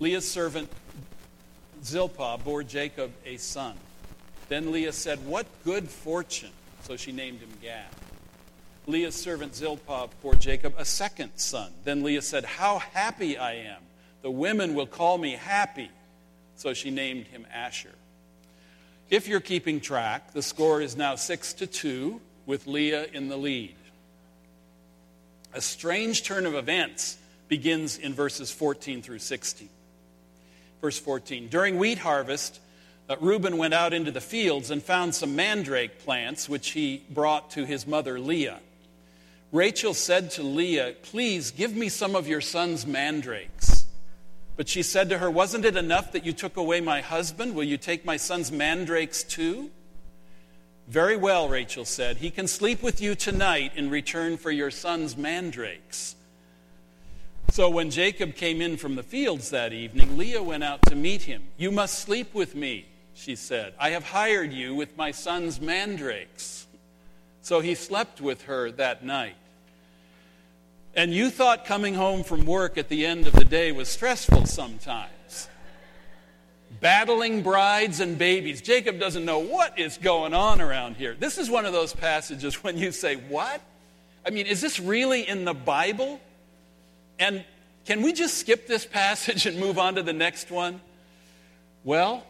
Leah's 0.01 0.27
servant 0.27 0.71
Zilpah 1.85 2.39
bore 2.43 2.63
Jacob 2.63 3.13
a 3.27 3.37
son. 3.37 3.75
Then 4.49 4.73
Leah 4.73 4.95
said, 4.95 5.27
What 5.27 5.47
good 5.63 5.91
fortune! 5.91 6.53
So 6.83 6.97
she 6.97 7.13
named 7.13 7.41
him 7.41 7.51
Gad. 7.61 7.87
Leah's 8.87 9.15
servant 9.15 9.55
Zilpah 9.55 10.09
bore 10.23 10.35
Jacob 10.35 10.75
a 10.77 10.85
second 10.85 11.31
son. 11.37 11.73
Then 11.85 12.03
Leah 12.03 12.23
said, 12.23 12.45
How 12.45 12.79
happy 12.79 13.39
I 13.39 13.55
am! 13.55 13.81
The 14.23 14.31
women 14.31 14.75
will 14.75 14.87
call 14.87 15.19
me 15.19 15.33
happy. 15.33 15.91
So 16.57 16.75
she 16.75 16.91
named 16.91 17.27
him 17.27 17.47
Asher. 17.53 17.95
If 19.11 19.29
you're 19.29 19.41
keeping 19.41 19.81
track, 19.81 20.33
the 20.33 20.43
score 20.43 20.81
is 20.81 20.97
now 20.97 21.17
6 21.17 21.55
to 21.55 21.67
2 21.67 22.21
with 22.47 22.67
Leah 22.67 23.07
in 23.13 23.29
the 23.29 23.37
lead. 23.37 23.75
A 25.55 25.61
strange 25.61 26.23
turn 26.23 26.47
of 26.47 26.55
events 26.55 27.19
begins 27.49 27.99
in 27.99 28.15
verses 28.15 28.51
14 28.51 29.03
through 29.03 29.19
16. 29.19 29.69
Verse 30.81 30.99
14 30.99 31.49
During 31.49 31.79
wheat 31.79 31.99
harvest, 31.99 32.59
uh, 33.13 33.17
Reuben 33.21 33.59
went 33.59 33.75
out 33.75 33.93
into 33.93 34.11
the 34.11 34.21
fields 34.21 34.71
and 34.71 34.83
found 34.83 35.15
some 35.15 35.37
mandrake 35.37 35.99
plants, 35.99 36.49
which 36.49 36.71
he 36.71 37.03
brought 37.11 37.51
to 37.53 37.65
his 37.65 37.87
mother 37.87 38.19
Leah. 38.19 38.61
Rachel 39.51 39.93
said 39.93 40.31
to 40.33 40.43
Leah, 40.43 40.95
Please 41.03 41.51
give 41.51 41.77
me 41.77 41.89
some 41.89 42.17
of 42.17 42.27
your 42.27 42.41
son's 42.41 42.87
mandrakes. 42.87 43.85
But 44.57 44.69
she 44.69 44.83
said 44.83 45.11
to 45.11 45.19
her, 45.19 45.31
Wasn't 45.31 45.65
it 45.65 45.77
enough 45.77 46.13
that 46.13 46.25
you 46.25 46.33
took 46.33 46.57
away 46.57 46.81
my 46.81 47.01
husband? 47.01 47.55
Will 47.55 47.65
you 47.65 47.77
take 47.77 48.05
my 48.05 48.17
son's 48.17 48.51
mandrakes 48.51 49.23
too? 49.23 49.71
Very 50.89 51.17
well, 51.17 51.49
Rachel 51.49 51.85
said. 51.85 52.19
He 52.19 52.31
can 52.31 52.49
sleep 52.49 52.83
with 52.83 53.01
you 53.01 53.15
tonight 53.15 53.73
in 53.77 53.91
return 53.91 54.37
for 54.37 54.51
your 54.51 54.71
son's 54.71 55.17
mandrakes. 55.17 56.17
So 57.51 57.69
when 57.69 57.91
Jacob 57.91 58.35
came 58.35 58.63
in 58.63 58.79
from 58.79 58.95
the 58.95 59.03
fields 59.03 59.51
that 59.51 59.75
evening, 59.75 60.17
Leah 60.17 60.43
went 60.43 60.65
out 60.65 60.83
to 60.87 60.97
meet 60.97 61.23
him. 61.23 61.43
You 61.59 61.71
must 61.71 61.99
sleep 61.99 62.33
with 62.33 62.55
me, 62.55 62.87
she 63.15 63.37
said. 63.37 63.75
I 63.79 63.91
have 63.91 64.05
hired 64.05 64.53
you 64.53 64.75
with 64.75 64.97
my 64.97 65.11
son's 65.11 65.61
mandrakes. 65.61 66.67
So 67.43 67.61
he 67.61 67.75
slept 67.75 68.21
with 68.21 68.43
her 68.43 68.71
that 68.73 69.05
night. 69.05 69.37
And 70.95 71.13
you 71.13 71.31
thought 71.31 71.65
coming 71.65 71.95
home 71.95 72.23
from 72.23 72.45
work 72.45 72.77
at 72.77 72.89
the 72.89 73.07
end 73.07 73.27
of 73.27 73.33
the 73.33 73.45
day 73.45 73.73
was 73.73 73.89
stressful 73.89 74.47
sometimes. 74.47 75.49
Battling 76.81 77.43
brides 77.43 78.01
and 78.01 78.19
babies. 78.19 78.61
Jacob 78.61 78.99
doesn't 78.99 79.25
know 79.25 79.39
what 79.39 79.79
is 79.79 79.99
going 79.99 80.35
on 80.35 80.61
around 80.61 80.97
here. 80.97 81.15
This 81.19 81.39
is 81.39 81.51
one 81.51 81.65
of 81.65 81.73
those 81.73 81.95
passages 81.95 82.63
when 82.63 82.77
you 82.77 82.93
say, 82.93 83.17
What? 83.17 83.61
I 84.27 84.31
mean, 84.31 84.47
is 84.47 84.61
this 84.61 84.79
really 84.79 85.29
in 85.29 85.45
the 85.45 85.55
Bible? 85.55 86.21
And 87.19 87.45
can 87.85 88.03
we 88.03 88.13
just 88.13 88.39
skip 88.39 88.67
this 88.67 88.87
passage 88.87 89.47
and 89.47 89.59
move 89.59 89.79
on 89.79 89.97
to 89.97 90.03
the 90.03 90.13
next 90.13 90.51
one? 90.51 90.81
Well, 91.85 92.25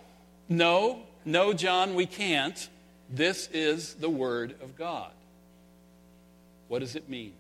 no, 0.49 1.03
no, 1.25 1.53
John, 1.53 1.95
we 1.95 2.07
can't. 2.07 2.69
This 3.11 3.49
is 3.53 3.95
the 3.95 4.09
Word 4.09 4.55
of 4.63 4.77
God. 4.77 5.11
What 6.69 6.81
does 6.81 6.97
it 6.97 7.09
mean? 7.09 7.35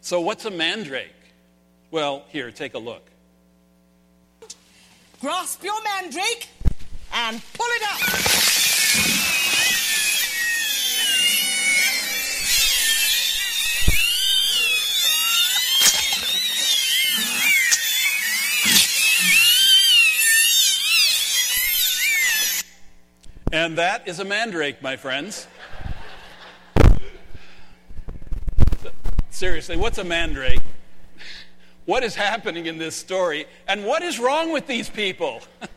So, 0.00 0.20
what's 0.20 0.44
a 0.44 0.50
mandrake? 0.50 1.12
Well, 1.90 2.24
here, 2.28 2.50
take 2.50 2.74
a 2.74 2.78
look. 2.78 3.02
Grasp 5.20 5.64
your 5.64 5.82
mandrake 5.82 6.48
and 7.12 7.42
pull 7.54 7.66
it 7.70 7.82
up. 7.90 9.55
And 23.52 23.78
that 23.78 24.08
is 24.08 24.18
a 24.18 24.24
mandrake, 24.24 24.82
my 24.82 24.96
friends. 24.96 25.46
Seriously, 29.30 29.76
what's 29.76 29.98
a 29.98 30.04
mandrake? 30.04 30.62
What 31.84 32.02
is 32.02 32.16
happening 32.16 32.66
in 32.66 32.78
this 32.78 32.96
story? 32.96 33.46
And 33.68 33.84
what 33.84 34.02
is 34.02 34.18
wrong 34.18 34.50
with 34.50 34.66
these 34.66 34.88
people? 34.90 35.42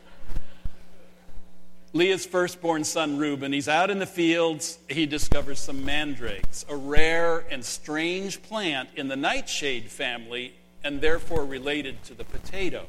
Leah's 1.92 2.26
firstborn 2.26 2.82
son, 2.82 3.18
Reuben, 3.18 3.52
he's 3.52 3.68
out 3.68 3.90
in 3.90 4.00
the 4.00 4.06
fields. 4.06 4.78
He 4.88 5.06
discovers 5.06 5.60
some 5.60 5.84
mandrakes, 5.84 6.64
a 6.68 6.76
rare 6.76 7.44
and 7.50 7.64
strange 7.64 8.42
plant 8.42 8.88
in 8.96 9.06
the 9.06 9.16
nightshade 9.16 9.90
family, 9.90 10.54
and 10.82 11.00
therefore 11.00 11.44
related 11.44 12.02
to 12.04 12.14
the 12.14 12.24
potato. 12.24 12.86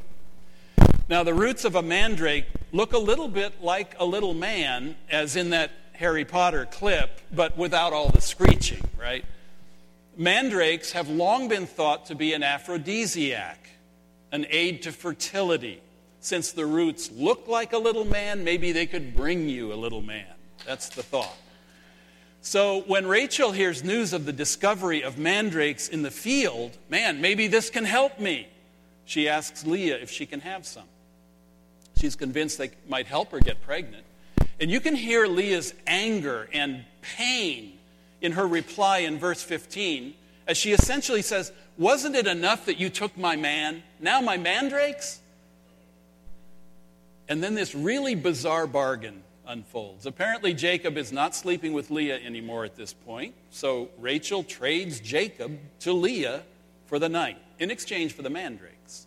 Now, 1.11 1.23
the 1.23 1.33
roots 1.33 1.65
of 1.65 1.75
a 1.75 1.81
mandrake 1.81 2.45
look 2.71 2.93
a 2.93 2.97
little 2.97 3.27
bit 3.27 3.61
like 3.61 3.97
a 3.99 4.05
little 4.05 4.33
man, 4.33 4.95
as 5.09 5.35
in 5.35 5.49
that 5.49 5.69
Harry 5.91 6.23
Potter 6.23 6.65
clip, 6.71 7.19
but 7.33 7.57
without 7.57 7.91
all 7.91 8.07
the 8.07 8.21
screeching, 8.21 8.81
right? 8.97 9.25
Mandrakes 10.15 10.93
have 10.93 11.09
long 11.09 11.49
been 11.49 11.65
thought 11.65 12.05
to 12.05 12.15
be 12.15 12.31
an 12.31 12.43
aphrodisiac, 12.43 13.71
an 14.31 14.45
aid 14.49 14.83
to 14.83 14.93
fertility. 14.93 15.81
Since 16.21 16.53
the 16.53 16.65
roots 16.65 17.11
look 17.11 17.45
like 17.45 17.73
a 17.73 17.77
little 17.77 18.05
man, 18.05 18.45
maybe 18.45 18.71
they 18.71 18.85
could 18.85 19.13
bring 19.13 19.49
you 19.49 19.73
a 19.73 19.75
little 19.75 20.01
man. 20.01 20.33
That's 20.65 20.87
the 20.87 21.03
thought. 21.03 21.35
So 22.41 22.83
when 22.83 23.05
Rachel 23.05 23.51
hears 23.51 23.83
news 23.83 24.13
of 24.13 24.25
the 24.25 24.31
discovery 24.31 25.03
of 25.03 25.17
mandrakes 25.17 25.89
in 25.89 26.03
the 26.03 26.11
field, 26.11 26.77
man, 26.87 27.19
maybe 27.19 27.47
this 27.47 27.69
can 27.69 27.83
help 27.83 28.17
me. 28.17 28.47
She 29.03 29.27
asks 29.27 29.65
Leah 29.65 29.97
if 29.97 30.09
she 30.09 30.25
can 30.25 30.39
have 30.39 30.65
some. 30.65 30.85
She's 32.01 32.15
convinced 32.15 32.57
they 32.57 32.71
might 32.89 33.05
help 33.05 33.31
her 33.31 33.39
get 33.39 33.61
pregnant. 33.61 34.03
And 34.59 34.71
you 34.71 34.79
can 34.79 34.95
hear 34.95 35.27
Leah's 35.27 35.75
anger 35.85 36.49
and 36.51 36.83
pain 37.03 37.77
in 38.21 38.31
her 38.31 38.47
reply 38.47 38.99
in 38.99 39.19
verse 39.19 39.43
15 39.43 40.15
as 40.47 40.57
she 40.57 40.71
essentially 40.71 41.21
says, 41.21 41.51
Wasn't 41.77 42.15
it 42.15 42.25
enough 42.25 42.65
that 42.65 42.79
you 42.79 42.89
took 42.89 43.15
my 43.15 43.35
man? 43.35 43.83
Now 43.99 44.19
my 44.19 44.37
mandrakes? 44.37 45.21
And 47.29 47.43
then 47.43 47.53
this 47.53 47.75
really 47.75 48.15
bizarre 48.15 48.65
bargain 48.65 49.21
unfolds. 49.45 50.07
Apparently, 50.07 50.55
Jacob 50.55 50.97
is 50.97 51.11
not 51.11 51.35
sleeping 51.35 51.71
with 51.71 51.91
Leah 51.91 52.17
anymore 52.17 52.65
at 52.65 52.75
this 52.75 52.93
point. 52.93 53.35
So 53.51 53.89
Rachel 53.99 54.43
trades 54.43 54.99
Jacob 54.99 55.59
to 55.81 55.93
Leah 55.93 56.41
for 56.87 56.97
the 56.97 57.09
night 57.09 57.37
in 57.59 57.69
exchange 57.69 58.13
for 58.13 58.23
the 58.23 58.29
mandrakes. 58.31 59.05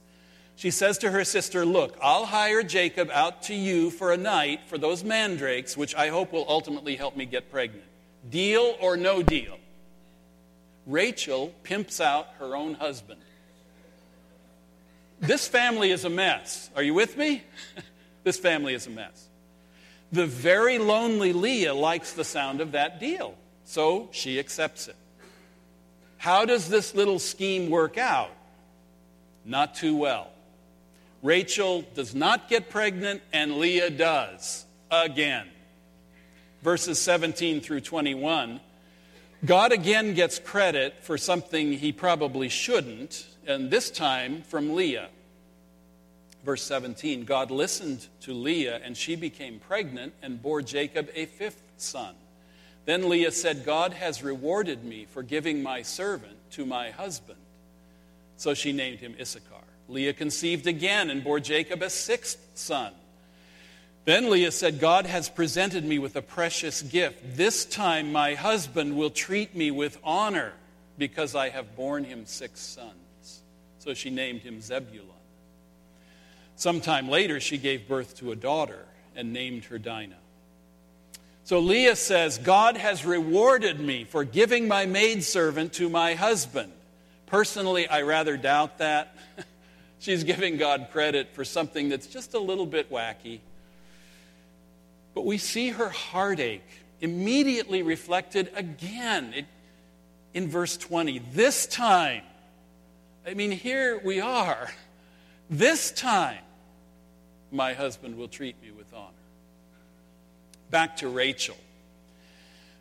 She 0.56 0.70
says 0.70 0.98
to 0.98 1.10
her 1.10 1.24
sister, 1.24 1.66
Look, 1.66 1.96
I'll 2.00 2.26
hire 2.26 2.62
Jacob 2.62 3.10
out 3.12 3.42
to 3.44 3.54
you 3.54 3.90
for 3.90 4.12
a 4.12 4.16
night 4.16 4.60
for 4.66 4.78
those 4.78 5.02
mandrakes, 5.02 5.76
which 5.76 5.94
I 5.94 6.08
hope 6.08 6.32
will 6.32 6.46
ultimately 6.48 6.96
help 6.96 7.16
me 7.16 7.26
get 7.26 7.50
pregnant. 7.50 7.84
Deal 8.30 8.76
or 8.80 8.96
no 8.96 9.22
deal? 9.22 9.58
Rachel 10.86 11.52
pimps 11.62 12.00
out 12.00 12.28
her 12.38 12.54
own 12.54 12.74
husband. 12.74 13.20
This 15.20 15.48
family 15.48 15.90
is 15.90 16.04
a 16.04 16.10
mess. 16.10 16.70
Are 16.76 16.82
you 16.82 16.94
with 16.94 17.16
me? 17.16 17.42
this 18.24 18.38
family 18.38 18.74
is 18.74 18.86
a 18.86 18.90
mess. 18.90 19.28
The 20.12 20.26
very 20.26 20.78
lonely 20.78 21.32
Leah 21.32 21.74
likes 21.74 22.12
the 22.12 22.24
sound 22.24 22.60
of 22.60 22.72
that 22.72 23.00
deal, 23.00 23.34
so 23.64 24.08
she 24.12 24.38
accepts 24.38 24.86
it. 24.86 24.96
How 26.18 26.44
does 26.44 26.68
this 26.68 26.94
little 26.94 27.18
scheme 27.18 27.70
work 27.70 27.98
out? 27.98 28.30
Not 29.44 29.74
too 29.74 29.96
well. 29.96 30.30
Rachel 31.24 31.86
does 31.94 32.14
not 32.14 32.50
get 32.50 32.68
pregnant, 32.68 33.22
and 33.32 33.56
Leah 33.56 33.88
does 33.88 34.66
again. 34.90 35.46
Verses 36.62 37.00
17 37.00 37.62
through 37.62 37.80
21. 37.80 38.60
God 39.42 39.72
again 39.72 40.12
gets 40.12 40.38
credit 40.38 40.96
for 41.00 41.16
something 41.16 41.72
he 41.72 41.92
probably 41.92 42.50
shouldn't, 42.50 43.26
and 43.46 43.70
this 43.70 43.90
time 43.90 44.42
from 44.42 44.74
Leah. 44.74 45.08
Verse 46.44 46.62
17 46.62 47.24
God 47.24 47.50
listened 47.50 48.06
to 48.20 48.34
Leah, 48.34 48.82
and 48.84 48.94
she 48.94 49.16
became 49.16 49.58
pregnant 49.60 50.12
and 50.22 50.42
bore 50.42 50.60
Jacob 50.60 51.08
a 51.14 51.24
fifth 51.24 51.62
son. 51.78 52.14
Then 52.84 53.08
Leah 53.08 53.32
said, 53.32 53.64
God 53.64 53.94
has 53.94 54.22
rewarded 54.22 54.84
me 54.84 55.06
for 55.06 55.22
giving 55.22 55.62
my 55.62 55.80
servant 55.80 56.36
to 56.50 56.66
my 56.66 56.90
husband. 56.90 57.38
So 58.36 58.52
she 58.52 58.74
named 58.74 59.00
him 59.00 59.16
Issachar. 59.18 59.64
Leah 59.88 60.12
conceived 60.12 60.66
again 60.66 61.10
and 61.10 61.22
bore 61.22 61.40
Jacob 61.40 61.82
a 61.82 61.90
sixth 61.90 62.38
son. 62.54 62.92
Then 64.04 64.28
Leah 64.30 64.52
said, 64.52 64.80
God 64.80 65.06
has 65.06 65.28
presented 65.28 65.84
me 65.84 65.98
with 65.98 66.16
a 66.16 66.22
precious 66.22 66.82
gift. 66.82 67.36
This 67.36 67.64
time 67.64 68.12
my 68.12 68.34
husband 68.34 68.96
will 68.96 69.10
treat 69.10 69.54
me 69.54 69.70
with 69.70 69.98
honor 70.04 70.52
because 70.98 71.34
I 71.34 71.48
have 71.48 71.74
borne 71.76 72.04
him 72.04 72.26
six 72.26 72.60
sons. 72.60 73.42
So 73.78 73.94
she 73.94 74.10
named 74.10 74.40
him 74.40 74.60
Zebulun. 74.60 75.08
Sometime 76.56 77.08
later, 77.08 77.40
she 77.40 77.58
gave 77.58 77.88
birth 77.88 78.16
to 78.18 78.32
a 78.32 78.36
daughter 78.36 78.86
and 79.16 79.32
named 79.32 79.64
her 79.66 79.78
Dinah. 79.78 80.16
So 81.44 81.58
Leah 81.58 81.96
says, 81.96 82.38
God 82.38 82.76
has 82.76 83.04
rewarded 83.04 83.78
me 83.78 84.04
for 84.04 84.24
giving 84.24 84.68
my 84.68 84.86
maidservant 84.86 85.74
to 85.74 85.88
my 85.88 86.14
husband. 86.14 86.72
Personally, 87.26 87.88
I 87.88 88.02
rather 88.02 88.36
doubt 88.36 88.78
that. 88.78 89.16
She's 90.04 90.22
giving 90.22 90.58
God 90.58 90.88
credit 90.92 91.30
for 91.32 91.46
something 91.46 91.88
that's 91.88 92.06
just 92.06 92.34
a 92.34 92.38
little 92.38 92.66
bit 92.66 92.90
wacky. 92.90 93.40
But 95.14 95.24
we 95.24 95.38
see 95.38 95.70
her 95.70 95.88
heartache 95.88 96.60
immediately 97.00 97.82
reflected 97.82 98.50
again 98.54 99.46
in 100.34 100.48
verse 100.48 100.76
20. 100.76 101.20
This 101.32 101.64
time, 101.64 102.20
I 103.26 103.32
mean, 103.32 103.50
here 103.50 103.98
we 104.04 104.20
are. 104.20 104.70
This 105.48 105.90
time, 105.90 106.44
my 107.50 107.72
husband 107.72 108.18
will 108.18 108.28
treat 108.28 108.60
me 108.62 108.72
with 108.72 108.92
honor. 108.92 109.08
Back 110.68 110.98
to 110.98 111.08
Rachel. 111.08 111.56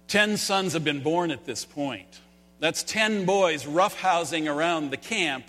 Ten 0.09 0.35
sons 0.35 0.73
have 0.73 0.83
been 0.83 1.01
born 1.01 1.31
at 1.31 1.45
this 1.45 1.63
point. 1.63 2.19
That's 2.59 2.83
ten 2.83 3.23
boys 3.23 3.63
roughhousing 3.63 4.53
around 4.53 4.89
the 4.89 4.97
camp 4.97 5.45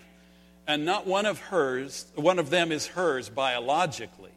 and 0.67 0.85
not 0.85 1.07
one 1.07 1.27
of 1.27 1.39
hers, 1.39 2.07
one 2.15 2.39
of 2.39 2.51
them 2.51 2.73
is 2.73 2.87
hers 2.87 3.29
biologically. 3.29 4.31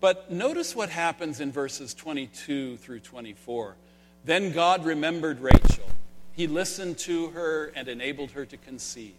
But 0.00 0.30
notice 0.30 0.76
what 0.76 0.90
happens 0.90 1.40
in 1.40 1.52
verses 1.52 1.94
22 1.94 2.76
through 2.78 3.00
24. 3.00 3.76
Then 4.24 4.52
God 4.52 4.84
remembered 4.84 5.40
Rachel. 5.40 5.88
He 6.32 6.46
listened 6.46 6.98
to 6.98 7.28
her 7.28 7.72
and 7.74 7.88
enabled 7.88 8.32
her 8.32 8.44
to 8.44 8.56
conceive. 8.56 9.14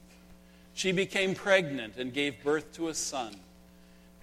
She 0.74 0.92
became 0.92 1.34
pregnant 1.34 1.98
and 1.98 2.14
gave 2.14 2.44
birth 2.44 2.74
to 2.74 2.90
a 2.90 2.94
son 2.94 3.36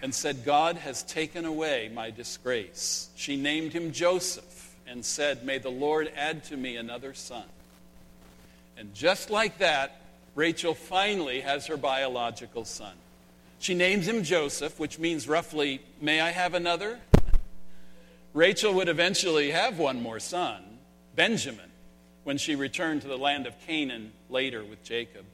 and 0.01 0.15
said, 0.15 0.45
God 0.45 0.77
has 0.77 1.03
taken 1.03 1.45
away 1.45 1.91
my 1.93 2.11
disgrace. 2.11 3.09
She 3.17 3.37
named 3.37 3.73
him 3.73 3.91
Joseph 3.91 4.77
and 4.87 5.05
said, 5.05 5.45
May 5.45 5.59
the 5.59 5.71
Lord 5.71 6.13
add 6.15 6.45
to 6.45 6.57
me 6.57 6.77
another 6.77 7.15
son. 7.15 7.45
And 8.77 8.95
just 8.95 9.31
like 9.31 9.59
that, 9.59 10.01
Rachel 10.35 10.75
finally 10.75 11.41
has 11.41 11.67
her 11.67 11.77
biological 11.77 12.65
son. 12.65 12.95
She 13.59 13.75
names 13.75 14.09
him 14.09 14.25
Joseph, 14.25 14.79
which 14.81 14.99
means 14.99 15.29
roughly, 15.29 15.81
May 16.01 16.21
I 16.21 16.31
have 16.31 16.55
another? 16.55 16.99
Rachel 18.33 18.75
would 18.75 18.89
eventually 18.89 19.53
have 19.53 19.79
one 19.79 20.03
more 20.03 20.19
son, 20.19 20.63
Benjamin, 21.15 21.71
when 22.25 22.37
she 22.37 22.57
returned 22.57 23.03
to 23.03 23.09
the 23.09 23.17
land 23.17 23.47
of 23.47 23.55
Canaan 23.67 24.13
later 24.29 24.65
with 24.65 24.83
Jacob. 24.83 25.25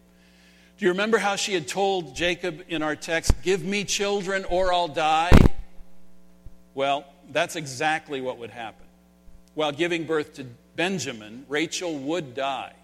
Do 0.77 0.85
you 0.85 0.91
remember 0.91 1.17
how 1.17 1.37
she 1.37 1.55
had 1.55 1.67
told 1.67 2.15
Jacob 2.15 2.63
in 2.69 2.83
our 2.83 2.97
text, 2.97 3.33
Give 3.43 3.65
me 3.65 3.85
children 3.85 4.45
or 4.45 4.73
I'll 4.73 4.89
die? 4.89 5.33
Well, 6.75 7.07
that's 7.33 7.57
exactly 7.57 8.21
what 8.21 8.39
would 8.39 8.51
happen. 8.51 8.87
While 9.55 9.73
giving 9.73 10.05
birth 10.05 10.35
to 10.35 10.45
Benjamin, 10.77 11.47
Rachel 11.49 11.99
would 11.99 12.35
die 12.35 12.75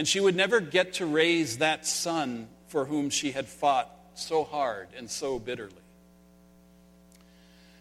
and 0.00 0.08
she 0.08 0.18
would 0.18 0.34
never 0.34 0.60
get 0.60 0.94
to 0.94 1.04
raise 1.04 1.58
that 1.58 1.86
son 1.86 2.48
for 2.68 2.86
whom 2.86 3.10
she 3.10 3.32
had 3.32 3.46
fought 3.46 3.94
so 4.14 4.44
hard 4.44 4.88
and 4.96 5.10
so 5.10 5.38
bitterly. 5.38 5.74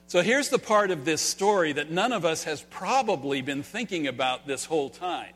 So 0.08 0.22
here's 0.22 0.50
the 0.50 0.60
part 0.60 0.92
of 0.92 1.06
this 1.06 1.22
story 1.22 1.72
that 1.72 1.92
none 1.92 2.12
of 2.12 2.26
us 2.26 2.44
has 2.44 2.62
probably 2.62 3.42
been 3.42 3.64
thinking 3.64 4.06
about 4.06 4.46
this 4.46 4.66
whole 4.66 4.90
time. 4.90 5.32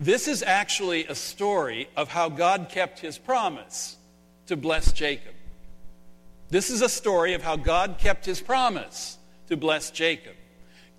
This 0.00 0.26
is 0.26 0.42
actually 0.42 1.06
a 1.06 1.14
story 1.14 1.88
of 1.96 2.08
how 2.08 2.30
God 2.30 2.66
kept 2.68 2.98
his 2.98 3.16
promise 3.16 3.96
to 4.46 4.56
bless 4.56 4.90
Jacob. 4.90 5.34
This 6.48 6.70
is 6.70 6.82
a 6.82 6.88
story 6.88 7.34
of 7.34 7.44
how 7.44 7.54
God 7.54 7.98
kept 7.98 8.26
his 8.26 8.40
promise 8.40 9.18
to 9.46 9.56
bless 9.56 9.92
Jacob. 9.92 10.34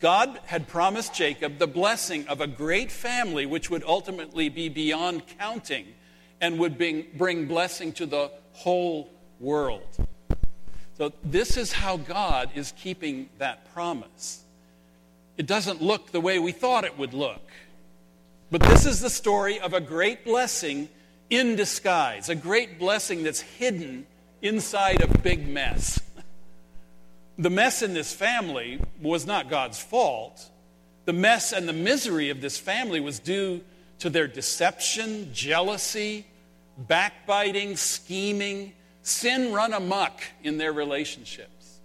God 0.01 0.39
had 0.47 0.67
promised 0.67 1.13
Jacob 1.13 1.59
the 1.59 1.67
blessing 1.67 2.27
of 2.27 2.41
a 2.41 2.47
great 2.47 2.91
family, 2.91 3.45
which 3.45 3.69
would 3.69 3.83
ultimately 3.83 4.49
be 4.49 4.67
beyond 4.67 5.21
counting 5.37 5.85
and 6.41 6.57
would 6.57 6.75
bring, 6.75 7.05
bring 7.15 7.45
blessing 7.45 7.93
to 7.93 8.07
the 8.07 8.31
whole 8.53 9.11
world. 9.39 9.87
So, 10.97 11.13
this 11.23 11.55
is 11.55 11.71
how 11.71 11.97
God 11.97 12.49
is 12.55 12.73
keeping 12.77 13.29
that 13.37 13.71
promise. 13.73 14.43
It 15.37 15.45
doesn't 15.45 15.81
look 15.81 16.11
the 16.11 16.19
way 16.19 16.39
we 16.39 16.51
thought 16.51 16.83
it 16.83 16.97
would 16.97 17.13
look. 17.13 17.41
But 18.49 18.61
this 18.61 18.85
is 18.85 19.01
the 19.01 19.09
story 19.09 19.59
of 19.59 19.73
a 19.73 19.79
great 19.79 20.25
blessing 20.25 20.89
in 21.29 21.55
disguise, 21.55 22.27
a 22.27 22.35
great 22.35 22.79
blessing 22.79 23.23
that's 23.23 23.41
hidden 23.41 24.07
inside 24.41 25.01
a 25.01 25.07
big 25.19 25.47
mess 25.47 25.99
the 27.41 27.49
mess 27.49 27.81
in 27.81 27.95
this 27.95 28.13
family 28.13 28.79
was 29.01 29.25
not 29.25 29.49
God's 29.49 29.79
fault. 29.79 30.47
The 31.05 31.13
mess 31.13 31.51
and 31.51 31.67
the 31.67 31.73
misery 31.73 32.29
of 32.29 32.39
this 32.39 32.59
family 32.59 32.99
was 32.99 33.17
due 33.17 33.61
to 33.99 34.11
their 34.11 34.27
deception, 34.27 35.33
jealousy, 35.33 36.27
backbiting, 36.77 37.75
scheming, 37.77 38.73
sin 39.01 39.51
run 39.51 39.73
amok 39.73 40.21
in 40.43 40.59
their 40.59 40.71
relationships. 40.71 41.79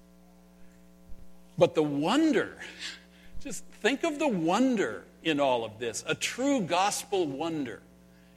But 1.57 1.75
the 1.75 1.83
wonder, 1.83 2.59
just 3.41 3.65
think 3.81 4.05
of 4.05 4.19
the 4.19 4.29
wonder 4.29 5.05
in 5.23 5.41
all 5.41 5.65
of 5.65 5.79
this, 5.79 6.05
a 6.07 6.15
true 6.15 6.61
gospel 6.61 7.27
wonder, 7.27 7.81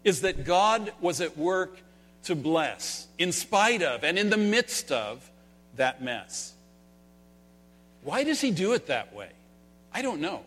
is 0.05 0.21
that 0.21 0.45
God 0.45 0.93
was 1.01 1.19
at 1.19 1.37
work 1.37 1.81
to 2.23 2.35
bless 2.35 3.07
in 3.17 3.33
spite 3.33 3.83
of 3.83 4.05
and 4.05 4.17
in 4.17 4.29
the 4.29 4.37
midst 4.37 4.89
of 4.89 5.29
that 5.75 6.01
mess. 6.01 6.53
Why 8.03 8.23
does 8.23 8.41
he 8.41 8.51
do 8.51 8.73
it 8.73 8.87
that 8.87 9.13
way? 9.13 9.29
I 9.93 10.01
don't 10.01 10.21
know. 10.21 10.43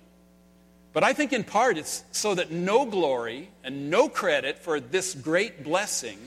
But 0.92 1.04
I 1.04 1.12
think 1.12 1.32
in 1.32 1.44
part 1.44 1.78
it's 1.78 2.04
so 2.12 2.34
that 2.34 2.50
no 2.50 2.84
glory 2.84 3.48
and 3.64 3.90
no 3.90 4.08
credit 4.08 4.58
for 4.58 4.78
this 4.78 5.14
great 5.14 5.64
blessing 5.64 6.18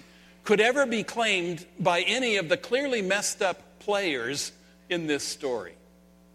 could 0.43 0.59
ever 0.59 0.85
be 0.85 1.03
claimed 1.03 1.65
by 1.79 2.01
any 2.01 2.37
of 2.37 2.49
the 2.49 2.57
clearly 2.57 3.01
messed 3.01 3.41
up 3.41 3.79
players 3.79 4.51
in 4.89 5.07
this 5.07 5.23
story, 5.23 5.73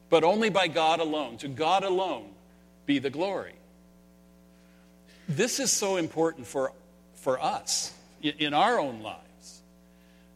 but 0.08 0.24
only 0.24 0.50
by 0.50 0.68
God 0.68 1.00
alone. 1.00 1.38
To 1.38 1.48
God 1.48 1.84
alone 1.84 2.28
be 2.86 2.98
the 2.98 3.10
glory. 3.10 3.54
This 5.28 5.60
is 5.60 5.70
so 5.70 5.96
important 5.96 6.46
for, 6.46 6.72
for 7.14 7.40
us 7.40 7.92
in 8.22 8.52
our 8.52 8.80
own 8.80 9.00
lives. 9.00 9.29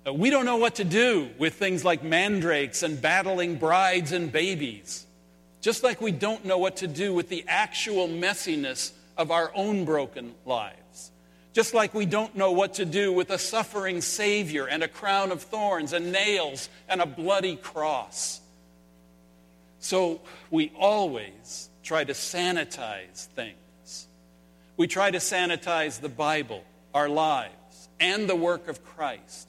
Uh, 0.06 0.12
we 0.12 0.28
don't 0.30 0.44
know 0.44 0.56
what 0.56 0.74
to 0.76 0.84
do 0.84 1.30
with 1.38 1.54
things 1.54 1.84
like 1.84 2.02
mandrakes 2.02 2.82
and 2.82 3.00
battling 3.00 3.56
brides 3.56 4.12
and 4.12 4.30
babies, 4.30 5.06
just 5.60 5.82
like 5.82 6.00
we 6.00 6.12
don't 6.12 6.44
know 6.44 6.58
what 6.58 6.76
to 6.76 6.86
do 6.86 7.14
with 7.14 7.28
the 7.28 7.44
actual 7.48 8.06
messiness 8.06 8.92
of 9.16 9.30
our 9.30 9.50
own 9.54 9.84
broken 9.84 10.34
lives. 10.44 11.10
Just 11.54 11.72
like 11.72 11.94
we 11.94 12.04
don't 12.04 12.34
know 12.34 12.50
what 12.50 12.74
to 12.74 12.84
do 12.84 13.12
with 13.12 13.30
a 13.30 13.38
suffering 13.38 14.00
Savior 14.00 14.66
and 14.66 14.82
a 14.82 14.88
crown 14.88 15.30
of 15.30 15.40
thorns 15.40 15.92
and 15.92 16.10
nails 16.10 16.68
and 16.88 17.00
a 17.00 17.06
bloody 17.06 17.54
cross. 17.56 18.40
So 19.78 20.20
we 20.50 20.72
always 20.76 21.70
try 21.84 22.02
to 22.02 22.12
sanitize 22.12 23.26
things. 23.26 24.08
We 24.76 24.88
try 24.88 25.12
to 25.12 25.18
sanitize 25.18 26.00
the 26.00 26.08
Bible, 26.08 26.64
our 26.92 27.08
lives, 27.08 27.88
and 28.00 28.28
the 28.28 28.34
work 28.34 28.66
of 28.66 28.84
Christ. 28.84 29.48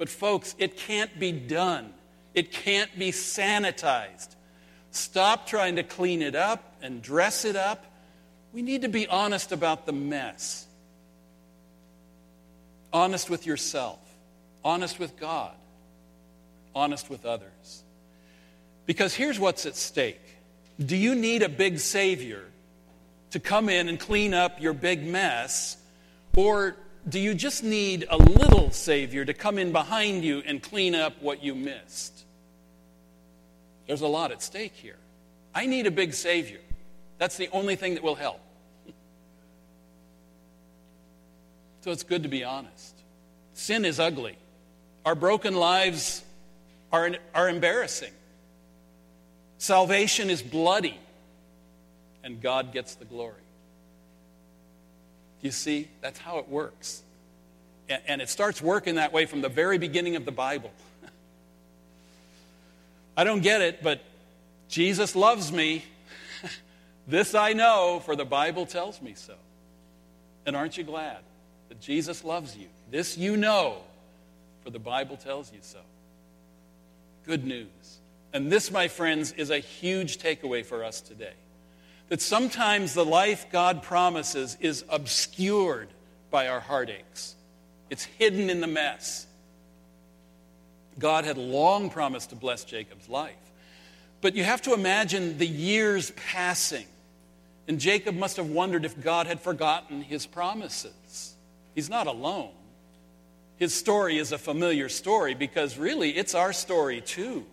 But, 0.00 0.08
folks, 0.08 0.54
it 0.56 0.78
can't 0.78 1.18
be 1.18 1.30
done, 1.30 1.92
it 2.32 2.52
can't 2.52 2.98
be 2.98 3.12
sanitized. 3.12 4.34
Stop 4.92 5.46
trying 5.46 5.76
to 5.76 5.82
clean 5.82 6.22
it 6.22 6.34
up 6.34 6.74
and 6.80 7.02
dress 7.02 7.44
it 7.44 7.54
up. 7.54 7.84
We 8.54 8.62
need 8.62 8.80
to 8.80 8.88
be 8.88 9.06
honest 9.06 9.52
about 9.52 9.84
the 9.84 9.92
mess 9.92 10.66
honest 12.94 13.28
with 13.28 13.44
yourself, 13.46 13.98
honest 14.64 14.98
with 14.98 15.20
God, 15.20 15.52
honest 16.74 17.10
with 17.10 17.26
others. 17.26 17.84
Because 18.86 19.14
here's 19.14 19.38
what's 19.38 19.66
at 19.66 19.76
stake 19.76 20.22
Do 20.82 20.96
you 20.96 21.14
need 21.14 21.42
a 21.42 21.48
big 21.50 21.78
Savior 21.78 22.46
to 23.32 23.38
come 23.38 23.68
in 23.68 23.90
and 23.90 24.00
clean 24.00 24.32
up 24.32 24.62
your 24.62 24.72
big 24.72 25.04
mess? 25.04 25.76
Or 26.34 26.74
do 27.08 27.18
you 27.18 27.34
just 27.34 27.64
need 27.64 28.06
a 28.10 28.16
little 28.16 28.70
Savior 28.70 29.24
to 29.24 29.34
come 29.34 29.58
in 29.58 29.72
behind 29.72 30.24
you 30.24 30.42
and 30.46 30.62
clean 30.62 30.94
up 30.94 31.20
what 31.20 31.42
you 31.42 31.54
missed? 31.54 32.24
There's 33.86 34.02
a 34.02 34.06
lot 34.06 34.30
at 34.30 34.42
stake 34.42 34.74
here. 34.74 34.98
I 35.54 35.66
need 35.66 35.86
a 35.86 35.90
big 35.90 36.14
Savior. 36.14 36.60
That's 37.18 37.36
the 37.36 37.48
only 37.52 37.76
thing 37.76 37.94
that 37.94 38.02
will 38.02 38.14
help. 38.14 38.40
So 41.82 41.90
it's 41.90 42.02
good 42.02 42.22
to 42.24 42.28
be 42.28 42.44
honest. 42.44 42.94
Sin 43.54 43.84
is 43.84 43.98
ugly. 43.98 44.36
Our 45.04 45.14
broken 45.14 45.54
lives 45.54 46.22
are, 46.92 47.10
are 47.34 47.48
embarrassing. 47.48 48.12
Salvation 49.58 50.30
is 50.30 50.42
bloody, 50.42 50.98
and 52.22 52.40
God 52.40 52.72
gets 52.72 52.94
the 52.94 53.04
glory. 53.04 53.34
You 55.42 55.50
see, 55.50 55.88
that's 56.00 56.18
how 56.18 56.38
it 56.38 56.48
works. 56.48 57.02
And, 57.88 58.02
and 58.06 58.22
it 58.22 58.28
starts 58.28 58.60
working 58.60 58.96
that 58.96 59.12
way 59.12 59.26
from 59.26 59.40
the 59.40 59.48
very 59.48 59.78
beginning 59.78 60.16
of 60.16 60.24
the 60.24 60.32
Bible. 60.32 60.70
I 63.16 63.24
don't 63.24 63.42
get 63.42 63.60
it, 63.60 63.82
but 63.82 64.00
Jesus 64.68 65.16
loves 65.16 65.50
me. 65.50 65.84
this 67.06 67.34
I 67.34 67.52
know, 67.52 68.02
for 68.04 68.16
the 68.16 68.24
Bible 68.24 68.66
tells 68.66 69.00
me 69.00 69.14
so. 69.14 69.34
And 70.46 70.56
aren't 70.56 70.76
you 70.76 70.84
glad? 70.84 71.18
that 71.70 71.80
Jesus 71.80 72.22
loves 72.24 72.56
you. 72.56 72.66
This 72.90 73.16
you 73.16 73.38
know, 73.38 73.78
for 74.62 74.70
the 74.70 74.78
Bible 74.78 75.16
tells 75.16 75.50
you 75.50 75.60
so. 75.62 75.78
Good 77.24 77.46
news. 77.46 78.00
And 78.34 78.52
this, 78.52 78.70
my 78.70 78.88
friends, 78.88 79.32
is 79.32 79.50
a 79.50 79.58
huge 79.58 80.18
takeaway 80.18 80.66
for 80.66 80.84
us 80.84 81.00
today. 81.00 81.32
That 82.10 82.20
sometimes 82.20 82.92
the 82.92 83.04
life 83.04 83.46
God 83.50 83.82
promises 83.82 84.58
is 84.60 84.84
obscured 84.88 85.88
by 86.30 86.48
our 86.48 86.60
heartaches, 86.60 87.34
it's 87.88 88.04
hidden 88.04 88.50
in 88.50 88.60
the 88.60 88.66
mess. 88.66 89.26
God 90.98 91.24
had 91.24 91.38
long 91.38 91.88
promised 91.88 92.30
to 92.30 92.36
bless 92.36 92.64
Jacob's 92.64 93.08
life. 93.08 93.34
But 94.20 94.34
you 94.34 94.44
have 94.44 94.60
to 94.62 94.74
imagine 94.74 95.38
the 95.38 95.46
years 95.46 96.10
passing. 96.10 96.86
And 97.66 97.80
Jacob 97.80 98.14
must 98.14 98.36
have 98.36 98.50
wondered 98.50 98.84
if 98.84 99.00
God 99.00 99.26
had 99.26 99.40
forgotten 99.40 100.02
his 100.02 100.26
promises. 100.26 101.34
He's 101.74 101.88
not 101.88 102.06
alone. 102.06 102.50
His 103.56 103.74
story 103.74 104.18
is 104.18 104.32
a 104.32 104.38
familiar 104.38 104.88
story 104.88 105.34
because 105.34 105.78
really 105.78 106.10
it's 106.10 106.34
our 106.34 106.52
story 106.52 107.00
too. 107.00 107.46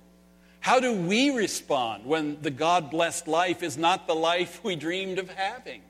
How 0.60 0.80
do 0.80 0.94
we 0.94 1.30
respond 1.30 2.06
when 2.06 2.42
the 2.42 2.52
God 2.52 2.92
blessed 2.92 3.28
life 3.28 3.64
is 3.64 3.78
not 3.78 4.08
the 4.08 4.16
life 4.16 4.64
we 4.64 4.76
dreamed 4.76 5.20
of 5.20 5.30
having? 5.30 5.82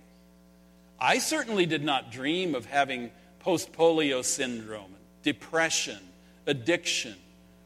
I 1.00 1.20
certainly 1.20 1.66
did 1.66 1.84
not 1.84 2.12
dream 2.12 2.56
of 2.56 2.66
having 2.66 3.12
post 3.40 3.72
polio 3.74 4.24
syndrome, 4.24 4.94
depression, 5.24 6.00
addiction, 6.46 7.16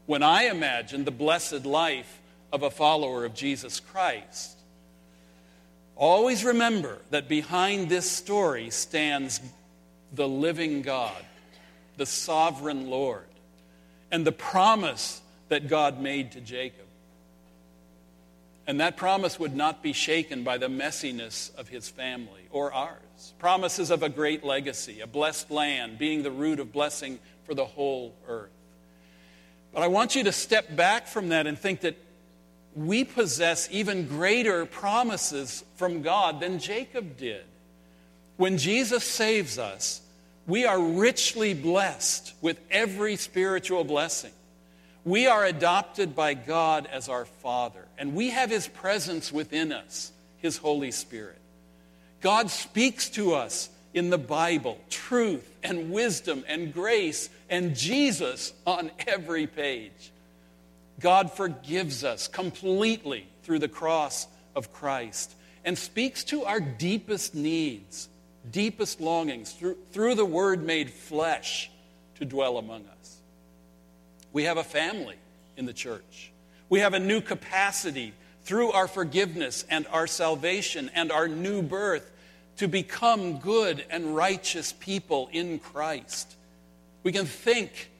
when 0.06 0.22
I 0.22 0.44
imagined 0.44 1.06
the 1.06 1.10
blessed 1.10 1.64
life 1.64 2.20
of 2.52 2.62
a 2.62 2.70
follower 2.70 3.24
of 3.24 3.34
Jesus 3.34 3.80
Christ. 3.80 4.58
Always 5.96 6.44
remember 6.44 6.98
that 7.10 7.28
behind 7.28 7.88
this 7.88 8.10
story 8.10 8.70
stands 8.70 9.40
the 10.12 10.28
living 10.28 10.82
God, 10.82 11.24
the 11.96 12.06
sovereign 12.06 12.90
Lord, 12.90 13.24
and 14.10 14.26
the 14.26 14.32
promise 14.32 15.20
that 15.48 15.68
God 15.68 16.00
made 16.00 16.32
to 16.32 16.40
Jacob. 16.40 16.81
And 18.66 18.80
that 18.80 18.96
promise 18.96 19.38
would 19.40 19.56
not 19.56 19.82
be 19.82 19.92
shaken 19.92 20.44
by 20.44 20.58
the 20.58 20.68
messiness 20.68 21.54
of 21.56 21.68
his 21.68 21.88
family 21.88 22.46
or 22.50 22.72
ours. 22.72 23.34
Promises 23.38 23.90
of 23.90 24.02
a 24.02 24.08
great 24.08 24.44
legacy, 24.44 25.00
a 25.00 25.06
blessed 25.06 25.50
land, 25.50 25.98
being 25.98 26.22
the 26.22 26.30
root 26.30 26.60
of 26.60 26.72
blessing 26.72 27.18
for 27.44 27.54
the 27.54 27.64
whole 27.64 28.14
earth. 28.28 28.50
But 29.72 29.82
I 29.82 29.88
want 29.88 30.14
you 30.14 30.24
to 30.24 30.32
step 30.32 30.76
back 30.76 31.06
from 31.06 31.30
that 31.30 31.46
and 31.46 31.58
think 31.58 31.80
that 31.80 31.96
we 32.74 33.04
possess 33.04 33.68
even 33.70 34.06
greater 34.06 34.64
promises 34.64 35.64
from 35.76 36.02
God 36.02 36.40
than 36.40 36.58
Jacob 36.58 37.16
did. 37.16 37.44
When 38.36 38.58
Jesus 38.58 39.04
saves 39.04 39.58
us, 39.58 40.00
we 40.46 40.64
are 40.64 40.80
richly 40.80 41.54
blessed 41.54 42.34
with 42.40 42.58
every 42.70 43.16
spiritual 43.16 43.84
blessing. 43.84 44.32
We 45.04 45.26
are 45.26 45.44
adopted 45.44 46.14
by 46.14 46.34
God 46.34 46.86
as 46.86 47.08
our 47.08 47.24
Father, 47.24 47.84
and 47.98 48.14
we 48.14 48.30
have 48.30 48.50
His 48.50 48.68
presence 48.68 49.32
within 49.32 49.72
us, 49.72 50.12
His 50.38 50.56
Holy 50.56 50.90
Spirit. 50.90 51.38
God 52.20 52.50
speaks 52.50 53.10
to 53.10 53.34
us 53.34 53.68
in 53.94 54.10
the 54.10 54.18
Bible 54.18 54.78
truth 54.88 55.48
and 55.62 55.90
wisdom 55.90 56.44
and 56.46 56.72
grace 56.72 57.28
and 57.50 57.74
Jesus 57.74 58.52
on 58.66 58.90
every 59.06 59.46
page. 59.46 60.12
God 61.00 61.32
forgives 61.32 62.04
us 62.04 62.28
completely 62.28 63.26
through 63.42 63.58
the 63.58 63.68
cross 63.68 64.28
of 64.54 64.72
Christ 64.72 65.34
and 65.64 65.76
speaks 65.76 66.24
to 66.24 66.44
our 66.44 66.60
deepest 66.60 67.34
needs 67.34 68.08
deepest 68.50 69.00
longings 69.00 69.52
through, 69.52 69.76
through 69.92 70.14
the 70.14 70.24
Word 70.24 70.64
made 70.64 70.90
flesh 70.90 71.70
to 72.16 72.24
dwell 72.24 72.58
among 72.58 72.84
us. 72.86 73.01
We 74.32 74.44
have 74.44 74.56
a 74.56 74.64
family 74.64 75.16
in 75.56 75.66
the 75.66 75.72
church. 75.72 76.32
We 76.68 76.80
have 76.80 76.94
a 76.94 77.00
new 77.00 77.20
capacity 77.20 78.14
through 78.44 78.72
our 78.72 78.88
forgiveness 78.88 79.64
and 79.68 79.86
our 79.88 80.06
salvation 80.06 80.90
and 80.94 81.12
our 81.12 81.28
new 81.28 81.62
birth 81.62 82.10
to 82.56 82.68
become 82.68 83.38
good 83.38 83.84
and 83.90 84.16
righteous 84.16 84.72
people 84.72 85.28
in 85.32 85.58
Christ. 85.58 86.36
We 87.02 87.12
can 87.12 87.26
think 87.26 87.90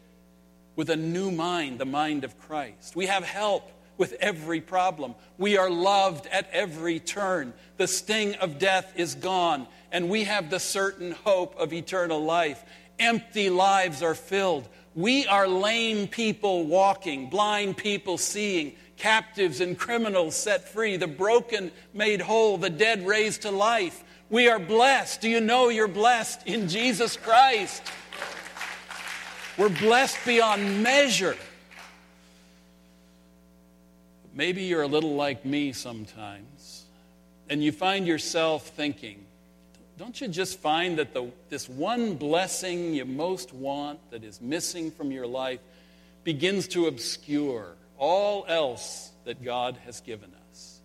with 0.77 0.91
a 0.91 0.97
new 0.97 1.31
mind, 1.31 1.79
the 1.79 1.85
mind 1.85 2.25
of 2.25 2.39
Christ. 2.41 2.97
We 2.97 3.07
have 3.07 3.25
help 3.25 3.71
with 3.99 4.15
every 4.21 4.61
problem. 4.61 5.15
We 5.39 5.57
are 5.59 5.71
loved 5.71 6.27
at 6.27 6.49
every 6.51 6.99
turn. 6.99 7.53
The 7.77 7.87
sting 7.87 8.35
of 8.37 8.59
death 8.59 8.93
is 8.97 9.15
gone, 9.15 9.67
and 9.91 10.09
we 10.09 10.25
have 10.25 10.51
the 10.51 10.61
certain 10.61 11.13
hope 11.13 11.55
of 11.59 11.73
eternal 11.73 12.23
life. 12.25 12.63
Empty 12.99 13.51
lives 13.51 14.03
are 14.03 14.15
filled. 14.15 14.69
We 14.95 15.27
are 15.27 15.49
lame 15.49 16.07
people 16.07 16.67
walking, 16.67 17.31
blind 17.31 17.77
people 17.79 18.19
seeing, 18.19 18.77
captives 18.97 19.61
and 19.61 19.79
criminals 19.79 20.37
set 20.37 20.69
free, 20.69 20.97
the 20.97 21.07
broken 21.07 21.73
made 21.95 22.21
whole, 22.21 22.59
the 22.59 22.71
dead 22.71 23.07
raised 23.07 23.43
to 23.43 23.51
life. 23.51 24.05
We 24.29 24.49
are 24.49 24.59
blessed. 24.59 25.23
Do 25.23 25.29
you 25.29 25.41
know 25.41 25.71
you're 25.71 25.89
blessed 25.89 26.47
in 26.47 26.69
Jesus 26.69 27.17
Christ? 27.17 27.83
We're 29.59 29.69
blessed 29.69 30.19
beyond 30.25 30.83
measure. 30.83 31.37
Maybe 34.35 34.63
you're 34.63 34.83
a 34.83 34.89
little 34.89 35.15
like 35.15 35.45
me 35.45 35.73
sometimes, 35.73 36.85
and 37.51 37.63
you 37.63 37.73
find 37.73 38.07
yourself 38.07 38.69
thinking, 38.69 39.25
don't 39.99 40.21
you 40.21 40.29
just 40.29 40.59
find 40.59 40.99
that 40.99 41.13
the, 41.15 41.31
this 41.49 41.69
one 41.69 42.15
blessing 42.15 42.95
you 42.95 43.05
most 43.05 43.53
want 43.53 43.99
that 44.11 44.25
is 44.25 44.41
missing 44.41 44.91
from 44.91 45.13
your 45.13 45.27
life 45.27 45.61
begins 46.25 46.69
to 46.69 46.87
obscure 46.87 47.67
all 47.99 48.45
else 48.49 49.11
that 49.25 49.45
God 49.45 49.77
has 49.85 50.01
given 50.01 50.33
us? 50.51 50.81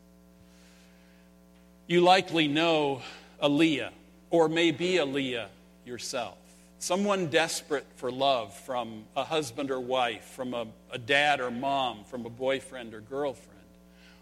You 1.87 2.01
likely 2.01 2.47
know 2.47 3.01
a 3.39 3.47
Leah, 3.47 3.91
or 4.29 4.49
maybe 4.49 4.97
a 4.97 5.05
Leah 5.05 5.47
yourself. 5.85 6.37
Someone 6.79 7.27
desperate 7.27 7.85
for 7.95 8.11
love 8.11 8.53
from 8.53 9.05
a 9.15 9.23
husband 9.23 9.71
or 9.71 9.79
wife, 9.79 10.23
from 10.23 10.53
a, 10.53 10.67
a 10.91 10.97
dad 10.97 11.39
or 11.39 11.49
mom, 11.49 12.03
from 12.03 12.25
a 12.25 12.29
boyfriend 12.29 12.93
or 12.93 12.99
girlfriend. 12.99 13.57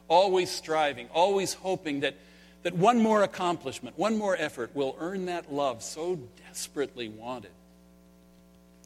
Always 0.08 0.52
striving, 0.52 1.10
always 1.14 1.54
hoping 1.54 2.02
that, 2.02 2.16
that 2.66 2.76
one 2.76 3.00
more 3.00 3.22
accomplishment, 3.22 3.96
one 3.96 4.18
more 4.18 4.36
effort 4.36 4.76
will 4.76 4.96
earn 5.00 5.28
that 5.28 5.54
love 5.54 5.84
so 5.84 6.18
desperately 6.48 7.08
wanted. 7.08 7.52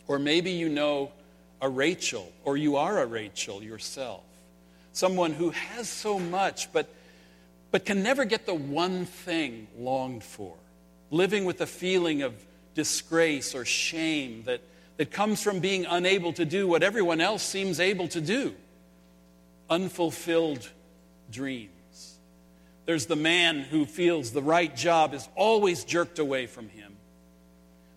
Or 0.05 0.19
maybe 0.19 0.51
you 0.51 0.67
know 0.67 1.13
a 1.61 1.69
Rachel, 1.69 2.29
or 2.43 2.57
you 2.57 2.75
are 2.75 3.01
a 3.01 3.05
Rachel 3.05 3.63
yourself. 3.63 4.23
Someone 4.91 5.31
who 5.31 5.51
has 5.51 5.87
so 5.87 6.19
much, 6.19 6.73
but, 6.73 6.93
but 7.71 7.85
can 7.85 8.03
never 8.03 8.25
get 8.25 8.45
the 8.45 8.53
one 8.53 9.05
thing 9.05 9.69
longed 9.77 10.25
for. 10.25 10.55
Living 11.09 11.45
with 11.45 11.61
a 11.61 11.65
feeling 11.65 12.21
of 12.21 12.33
disgrace 12.75 13.55
or 13.55 13.63
shame 13.63 14.43
that, 14.43 14.59
that 14.97 15.09
comes 15.09 15.41
from 15.41 15.61
being 15.61 15.85
unable 15.85 16.33
to 16.33 16.43
do 16.43 16.67
what 16.67 16.83
everyone 16.83 17.21
else 17.21 17.43
seems 17.43 17.79
able 17.79 18.09
to 18.09 18.19
do. 18.19 18.53
Unfulfilled 19.69 20.69
dreams. 21.31 21.78
There's 22.89 23.05
the 23.05 23.15
man 23.15 23.59
who 23.59 23.85
feels 23.85 24.31
the 24.31 24.41
right 24.41 24.75
job 24.75 25.13
is 25.13 25.29
always 25.35 25.83
jerked 25.83 26.17
away 26.17 26.47
from 26.47 26.69
him. 26.69 26.97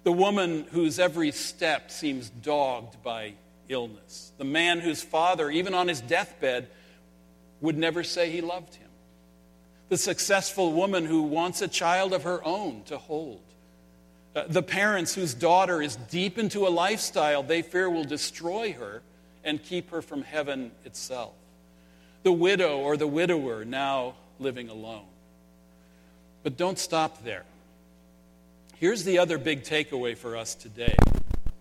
The 0.05 0.13
woman 0.13 0.67
whose 0.71 0.99
every 0.99 1.33
step 1.33 1.91
seems 1.91 2.29
dogged 2.29 3.03
by 3.03 3.33
illness. 3.71 4.33
The 4.37 4.45
man 4.45 4.81
whose 4.81 5.03
father, 5.03 5.51
even 5.51 5.73
on 5.73 5.89
his 5.89 6.03
deathbed, 6.03 6.69
would 7.63 7.79
never 7.79 8.05
say 8.05 8.31
he 8.31 8.43
loved 8.43 8.75
him. 8.75 8.91
The 9.89 9.97
successful 9.97 10.75
woman 10.75 11.07
who 11.07 11.23
wants 11.23 11.63
a 11.63 11.69
child 11.69 12.13
of 12.13 12.25
her 12.25 12.45
own 12.45 12.83
to 12.89 12.99
hold. 12.99 13.41
Uh, 14.37 14.45
the 14.47 14.63
parents 14.63 15.15
whose 15.15 15.33
daughter 15.33 15.81
is 15.81 15.97
deep 15.97 16.37
into 16.37 16.67
a 16.67 16.69
lifestyle 16.69 17.43
they 17.43 17.63
fear 17.63 17.89
will 17.89 18.05
destroy 18.05 18.75
her 18.75 19.01
and 19.43 19.63
keep 19.63 19.89
her 19.89 20.03
from 20.03 20.21
heaven 20.21 20.71
itself. 20.85 21.33
The 22.25 22.33
widow 22.33 22.81
or 22.81 22.99
the 22.99 23.07
widower 23.07 23.65
now 23.65 24.17
living 24.39 24.69
alone. 24.69 25.07
But 26.43 26.57
don't 26.57 26.79
stop 26.79 27.25
there. 27.25 27.45
Here's 28.77 29.05
the 29.05 29.19
other 29.19 29.39
big 29.39 29.63
takeaway 29.63 30.17
for 30.17 30.37
us 30.37 30.55
today 30.55 30.97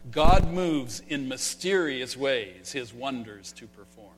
God 0.10 0.52
moves 0.52 1.02
in 1.08 1.28
mysterious 1.28 2.18
ways 2.18 2.72
his 2.72 2.94
wonders 2.94 3.52
to 3.54 3.68
perform. 3.68 4.10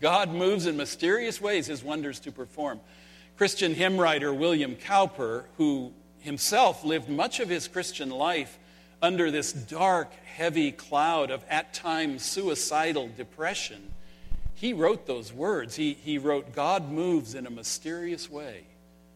God 0.00 0.30
moves 0.30 0.66
in 0.66 0.76
mysterious 0.76 1.40
ways 1.40 1.66
his 1.66 1.82
wonders 1.82 2.20
to 2.20 2.32
perform. 2.32 2.80
Christian 3.36 3.74
hymn 3.74 3.98
writer 3.98 4.32
William 4.32 4.76
Cowper, 4.76 5.44
who 5.56 5.92
himself 6.20 6.84
lived 6.84 7.08
much 7.08 7.38
of 7.38 7.48
his 7.48 7.68
Christian 7.68 8.10
life 8.10 8.58
under 9.00 9.30
this 9.30 9.52
dark, 9.52 10.12
heavy 10.24 10.72
cloud 10.72 11.30
of 11.30 11.44
at 11.48 11.72
times 11.72 12.24
suicidal 12.24 13.08
depression, 13.16 13.92
he 14.56 14.72
wrote 14.72 15.06
those 15.06 15.32
words. 15.32 15.76
He, 15.76 15.92
he 15.92 16.16
wrote, 16.18 16.54
God 16.54 16.90
moves 16.90 17.34
in 17.34 17.46
a 17.46 17.50
mysterious 17.50 18.28
way 18.30 18.64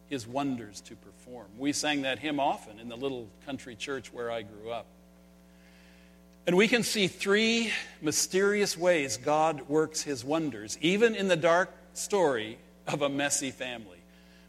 his 0.07 0.27
wonders 0.27 0.81
to 0.81 0.95
perform. 0.95 1.47
We 1.57 1.73
sang 1.73 2.03
that 2.03 2.19
hymn 2.19 2.39
often 2.39 2.79
in 2.79 2.89
the 2.89 2.95
little 2.95 3.27
country 3.45 3.75
church 3.75 4.13
where 4.13 4.29
I 4.29 4.43
grew 4.43 4.71
up. 4.71 4.85
And 6.45 6.55
we 6.55 6.67
can 6.67 6.83
see 6.83 7.07
three 7.07 7.71
mysterious 8.01 8.77
ways 8.77 9.17
God 9.17 9.67
works 9.67 10.01
his 10.01 10.23
wonders, 10.23 10.77
even 10.79 11.15
in 11.15 11.27
the 11.27 11.35
dark 11.35 11.71
story 11.93 12.59
of 12.87 13.01
a 13.01 13.09
messy 13.09 13.51
family. 13.51 13.97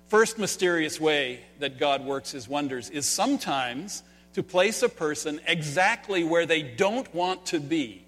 First 0.09 0.39
mysterious 0.39 1.01
way 1.01 1.41
that 1.59 1.79
God 1.79 2.05
works 2.05 2.33
his 2.33 2.47
wonders 2.47 2.91
is 2.91 3.07
sometimes 3.07 4.03
to 4.35 4.43
place 4.43 4.83
a 4.83 4.89
person 4.91 5.41
exactly 5.47 6.23
where 6.23 6.45
they 6.45 6.61
don't 6.63 7.13
want 7.15 7.47
to 7.47 7.61
be 7.61 8.02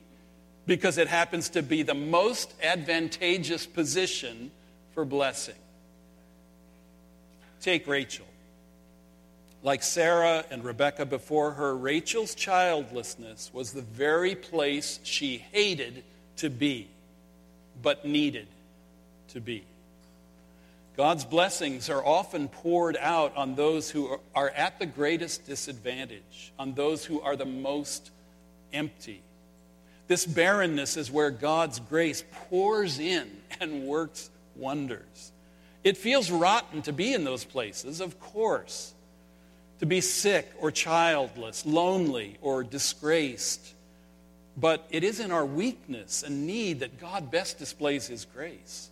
because 0.67 0.99
it 0.99 1.09
happens 1.09 1.51
to 1.51 1.63
be 1.63 1.83
the 1.83 1.95
most 1.95 2.55
advantageous 2.63 3.67
position 3.67 4.51
for 4.93 5.05
blessing. 5.05 5.55
Take 7.61 7.87
Rachel. 7.87 8.27
Like 9.63 9.83
Sarah 9.83 10.45
and 10.51 10.63
Rebekah 10.63 11.07
before 11.07 11.53
her, 11.53 11.75
Rachel's 11.75 12.35
childlessness 12.35 13.51
was 13.53 13.73
the 13.73 13.83
very 13.83 14.35
place 14.35 15.01
she 15.03 15.39
hated 15.53 16.05
to 16.37 16.51
be, 16.51 16.89
but 17.83 18.05
needed 18.05 18.47
to 19.29 19.41
be. 19.41 19.65
God's 20.97 21.25
blessings 21.25 21.91
are 21.91 22.05
often 22.05 22.49
poured 22.49 22.97
out 23.01 23.37
on 23.37 23.57
those 23.57 23.91
who 23.91 24.21
are 24.35 24.51
at 24.51 24.79
the 24.79 24.87
greatest 24.87 25.45
disadvantage, 25.47 26.53
on 26.59 26.75
those 26.75 27.05
who 27.05 27.21
are 27.21 27.35
the 27.35 27.45
most 27.45 28.11
empty. 28.73 29.23
This 30.07 30.27
barrenness 30.27 30.97
is 30.97 31.11
where 31.11 31.31
God's 31.31 31.81
grace 31.81 32.25
pours 32.49 32.99
in 32.99 33.31
and 33.61 33.85
works 33.85 34.31
wonders. 34.57 35.33
It 35.83 35.97
feels 35.97 36.31
rotten 36.31 36.83
to 36.83 36.93
be 36.93 37.13
in 37.15 37.25
those 37.25 37.45
places, 37.45 38.01
of 38.01 38.19
course 38.21 38.95
to 39.81 39.87
be 39.87 40.01
sick 40.01 40.51
or 40.61 40.71
childless, 40.71 41.67
lonely 41.67 42.39
or 42.41 42.63
disgraced. 42.65 43.75
But 44.57 44.87
it 44.91 45.05
is 45.05 45.21
in 45.21 45.31
our 45.31 45.45
weakness 45.45 46.23
and 46.23 46.47
need 46.47 46.81
that 46.81 47.01
God 47.01 47.31
best 47.31 47.59
displays 47.59 48.07
His 48.07 48.25
grace. 48.25 48.89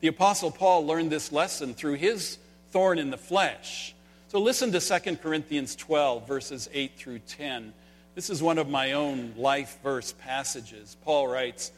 The 0.00 0.08
Apostle 0.08 0.50
Paul 0.50 0.86
learned 0.86 1.10
this 1.10 1.32
lesson 1.32 1.74
through 1.74 1.94
his 1.94 2.38
thorn 2.70 2.98
in 2.98 3.10
the 3.10 3.16
flesh. 3.16 3.94
So 4.28 4.38
listen 4.38 4.70
to 4.72 4.80
2 4.80 5.16
Corinthians 5.16 5.74
12, 5.74 6.28
verses 6.28 6.68
8 6.72 6.92
through 6.96 7.20
10. 7.20 7.72
This 8.16 8.30
is 8.30 8.42
one 8.42 8.56
of 8.56 8.70
my 8.70 8.92
own 8.92 9.34
life 9.36 9.78
verse 9.82 10.14
passages. 10.14 10.96
Paul 11.04 11.28
writes, 11.28 11.70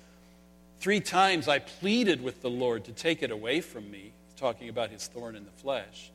Three 0.78 1.00
times 1.00 1.48
I 1.48 1.58
pleaded 1.58 2.22
with 2.22 2.42
the 2.42 2.48
Lord 2.48 2.84
to 2.84 2.92
take 2.92 3.24
it 3.24 3.32
away 3.32 3.60
from 3.60 3.90
me, 3.90 4.12
talking 4.36 4.68
about 4.68 4.90
his 4.90 5.08
thorn 5.08 5.34
in 5.34 5.44
the 5.44 5.50
flesh. 5.50 6.12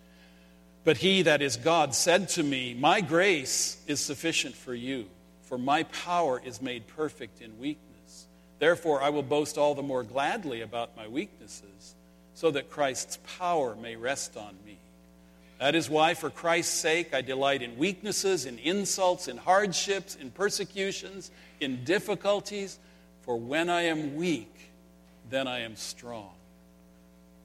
But 0.85 0.95
he, 0.95 1.23
that 1.23 1.41
is 1.41 1.57
God, 1.57 1.93
said 1.93 2.29
to 2.29 2.43
me, 2.43 2.73
My 2.73 3.01
grace 3.01 3.83
is 3.85 3.99
sufficient 3.99 4.55
for 4.55 4.73
you, 4.73 5.07
for 5.41 5.57
my 5.57 5.83
power 5.83 6.41
is 6.43 6.61
made 6.61 6.87
perfect 6.87 7.41
in 7.41 7.59
weakness. 7.59 8.27
Therefore, 8.59 9.03
I 9.03 9.09
will 9.09 9.23
boast 9.23 9.57
all 9.57 9.75
the 9.75 9.83
more 9.83 10.03
gladly 10.03 10.61
about 10.61 10.95
my 10.95 11.05
weaknesses, 11.05 11.95
so 12.33 12.49
that 12.51 12.69
Christ's 12.69 13.19
power 13.37 13.75
may 13.75 13.97
rest 13.97 14.37
on 14.37 14.55
me. 14.65 14.77
That 15.63 15.75
is 15.75 15.89
why, 15.89 16.13
for 16.13 16.29
Christ's 16.29 16.77
sake, 16.77 17.13
I 17.13 17.21
delight 17.21 17.61
in 17.61 17.77
weaknesses, 17.77 18.45
in 18.45 18.59
insults, 18.59 19.29
in 19.29 19.37
hardships, 19.37 20.13
in 20.13 20.29
persecutions, 20.29 21.31
in 21.61 21.85
difficulties. 21.85 22.77
For 23.21 23.37
when 23.37 23.69
I 23.69 23.83
am 23.83 24.17
weak, 24.17 24.53
then 25.29 25.47
I 25.47 25.59
am 25.59 25.77
strong. 25.77 26.33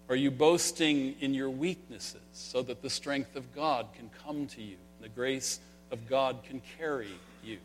Are 0.08 0.16
you 0.16 0.32
boasting 0.32 1.14
in 1.20 1.32
your 1.32 1.48
weaknesses 1.48 2.20
so 2.32 2.60
that 2.62 2.82
the 2.82 2.90
strength 2.90 3.36
of 3.36 3.54
God 3.54 3.86
can 3.96 4.10
come 4.26 4.48
to 4.48 4.62
you? 4.62 4.78
And 4.96 5.04
the 5.04 5.14
grace 5.14 5.60
of 5.92 6.08
God 6.08 6.42
can 6.42 6.60
carry 6.76 7.14
you. 7.44 7.58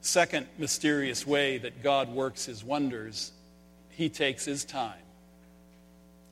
Second 0.00 0.48
mysterious 0.58 1.24
way 1.24 1.58
that 1.58 1.84
God 1.84 2.08
works 2.08 2.46
his 2.46 2.64
wonders, 2.64 3.30
he 3.90 4.08
takes 4.08 4.44
his 4.44 4.64
time. 4.64 5.04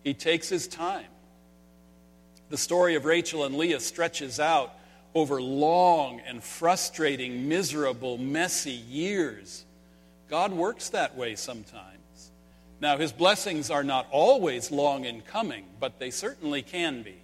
He 0.02 0.14
takes 0.14 0.48
his 0.48 0.66
time. 0.66 1.06
The 2.50 2.58
story 2.58 2.96
of 2.96 3.04
Rachel 3.04 3.44
and 3.44 3.56
Leah 3.56 3.80
stretches 3.80 4.40
out 4.40 4.74
over 5.14 5.40
long 5.40 6.20
and 6.26 6.42
frustrating, 6.42 7.48
miserable, 7.48 8.18
messy 8.18 8.72
years. 8.72 9.64
God 10.28 10.52
works 10.52 10.90
that 10.90 11.16
way 11.16 11.36
sometimes. 11.36 11.96
Now, 12.80 12.96
his 12.96 13.12
blessings 13.12 13.70
are 13.70 13.84
not 13.84 14.08
always 14.10 14.70
long 14.70 15.04
in 15.04 15.20
coming, 15.22 15.64
but 15.78 15.98
they 15.98 16.10
certainly 16.10 16.62
can 16.62 17.02
be. 17.02 17.16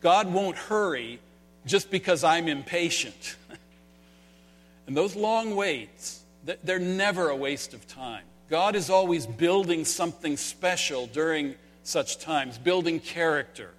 God 0.00 0.32
won't 0.32 0.56
hurry 0.56 1.18
just 1.66 1.90
because 1.90 2.22
I'm 2.22 2.48
impatient. 2.48 3.36
and 4.86 4.96
those 4.96 5.16
long 5.16 5.56
waits, 5.56 6.22
they're 6.64 6.78
never 6.78 7.28
a 7.28 7.36
waste 7.36 7.74
of 7.74 7.86
time. 7.88 8.24
God 8.48 8.76
is 8.76 8.88
always 8.88 9.26
building 9.26 9.84
something 9.84 10.36
special 10.36 11.06
during 11.06 11.54
such 11.82 12.18
times, 12.18 12.58
building 12.58 13.00
character, 13.00 13.70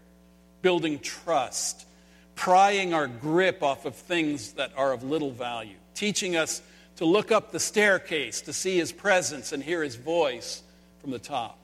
building 0.61 0.99
trust, 0.99 1.85
prying 2.35 2.93
our 2.93 3.07
grip 3.07 3.63
off 3.63 3.85
of 3.85 3.95
things 3.95 4.53
that 4.53 4.71
are 4.75 4.93
of 4.93 5.03
little 5.03 5.31
value, 5.31 5.75
teaching 5.93 6.35
us 6.35 6.61
to 6.97 7.05
look 7.05 7.31
up 7.31 7.51
the 7.51 7.59
staircase 7.59 8.41
to 8.41 8.53
see 8.53 8.77
his 8.77 8.91
presence 8.91 9.51
and 9.51 9.63
hear 9.63 9.83
his 9.83 9.95
voice 9.95 10.61
from 10.99 11.11
the 11.11 11.19
top. 11.19 11.57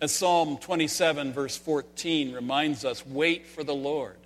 As 0.00 0.12
Psalm 0.12 0.58
27, 0.58 1.32
verse 1.32 1.56
14 1.56 2.32
reminds 2.32 2.84
us 2.84 3.04
wait 3.06 3.46
for 3.46 3.64
the 3.64 3.74
Lord. 3.74 4.16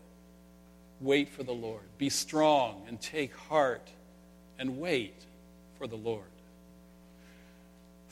Wait 1.01 1.31
for 1.31 1.43
the 1.43 1.53
Lord. 1.53 1.83
Be 1.99 2.11
strong 2.11 2.83
and 2.87 3.01
take 3.01 3.35
heart 3.35 3.89
and 4.59 4.79
wait 4.79 5.15
for 5.79 5.87
the 5.87 5.97
Lord. 5.97 6.32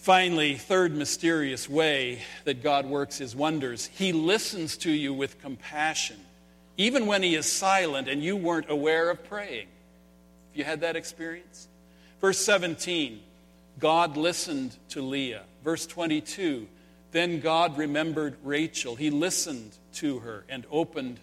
Finally, 0.00 0.54
third 0.54 0.96
mysterious 0.96 1.68
way 1.68 2.22
that 2.44 2.62
God 2.62 2.86
works 2.86 3.18
his 3.18 3.36
wonders, 3.36 3.90
he 3.92 4.14
listens 4.14 4.78
to 4.78 4.90
you 4.90 5.12
with 5.12 5.42
compassion, 5.42 6.16
even 6.78 7.06
when 7.06 7.22
he 7.22 7.34
is 7.34 7.44
silent 7.44 8.08
and 8.08 8.22
you 8.22 8.34
weren't 8.34 8.70
aware 8.70 9.10
of 9.10 9.22
praying. 9.28 9.66
Have 10.48 10.56
you 10.56 10.64
had 10.64 10.80
that 10.80 10.96
experience? 10.96 11.68
Verse 12.18 12.38
17 12.38 13.20
God 13.78 14.16
listened 14.16 14.74
to 14.88 15.02
Leah. 15.02 15.42
Verse 15.62 15.86
22 15.86 16.66
Then 17.12 17.40
God 17.40 17.76
remembered 17.76 18.38
Rachel. 18.42 18.96
He 18.96 19.10
listened 19.10 19.72
to 19.96 20.20
her 20.20 20.44
and 20.48 20.64
opened 20.70 21.20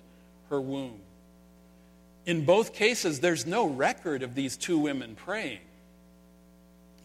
her 0.52 0.62
womb. 0.62 1.00
In 2.28 2.46
both 2.46 2.76
cases, 2.76 3.22
there's 3.22 3.48
no 3.48 3.66
record 3.66 4.22
of 4.22 4.36
these 4.36 4.56
two 4.56 4.78
women 4.78 5.16
praying. 5.16 5.62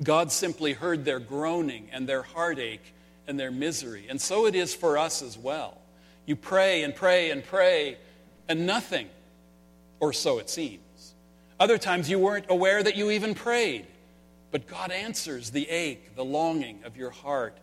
God 0.02 0.32
simply 0.32 0.72
heard 0.72 1.04
their 1.04 1.20
groaning 1.20 1.88
and 1.92 2.08
their 2.08 2.22
heartache 2.22 2.94
and 3.26 3.38
their 3.38 3.50
misery. 3.50 4.06
And 4.08 4.20
so 4.20 4.46
it 4.46 4.54
is 4.54 4.74
for 4.74 4.98
us 4.98 5.22
as 5.22 5.36
well. 5.36 5.78
You 6.26 6.36
pray 6.36 6.82
and 6.82 6.94
pray 6.94 7.30
and 7.30 7.44
pray, 7.44 7.98
and 8.48 8.66
nothing, 8.66 9.08
or 10.00 10.12
so 10.12 10.38
it 10.38 10.48
seems. 10.48 11.14
Other 11.58 11.78
times 11.78 12.08
you 12.08 12.18
weren't 12.18 12.46
aware 12.48 12.82
that 12.82 12.96
you 12.96 13.10
even 13.10 13.34
prayed, 13.34 13.86
but 14.50 14.66
God 14.66 14.90
answers 14.90 15.50
the 15.50 15.68
ache, 15.68 16.14
the 16.16 16.24
longing 16.24 16.80
of 16.84 16.96
your 16.96 17.10
heart 17.10 17.56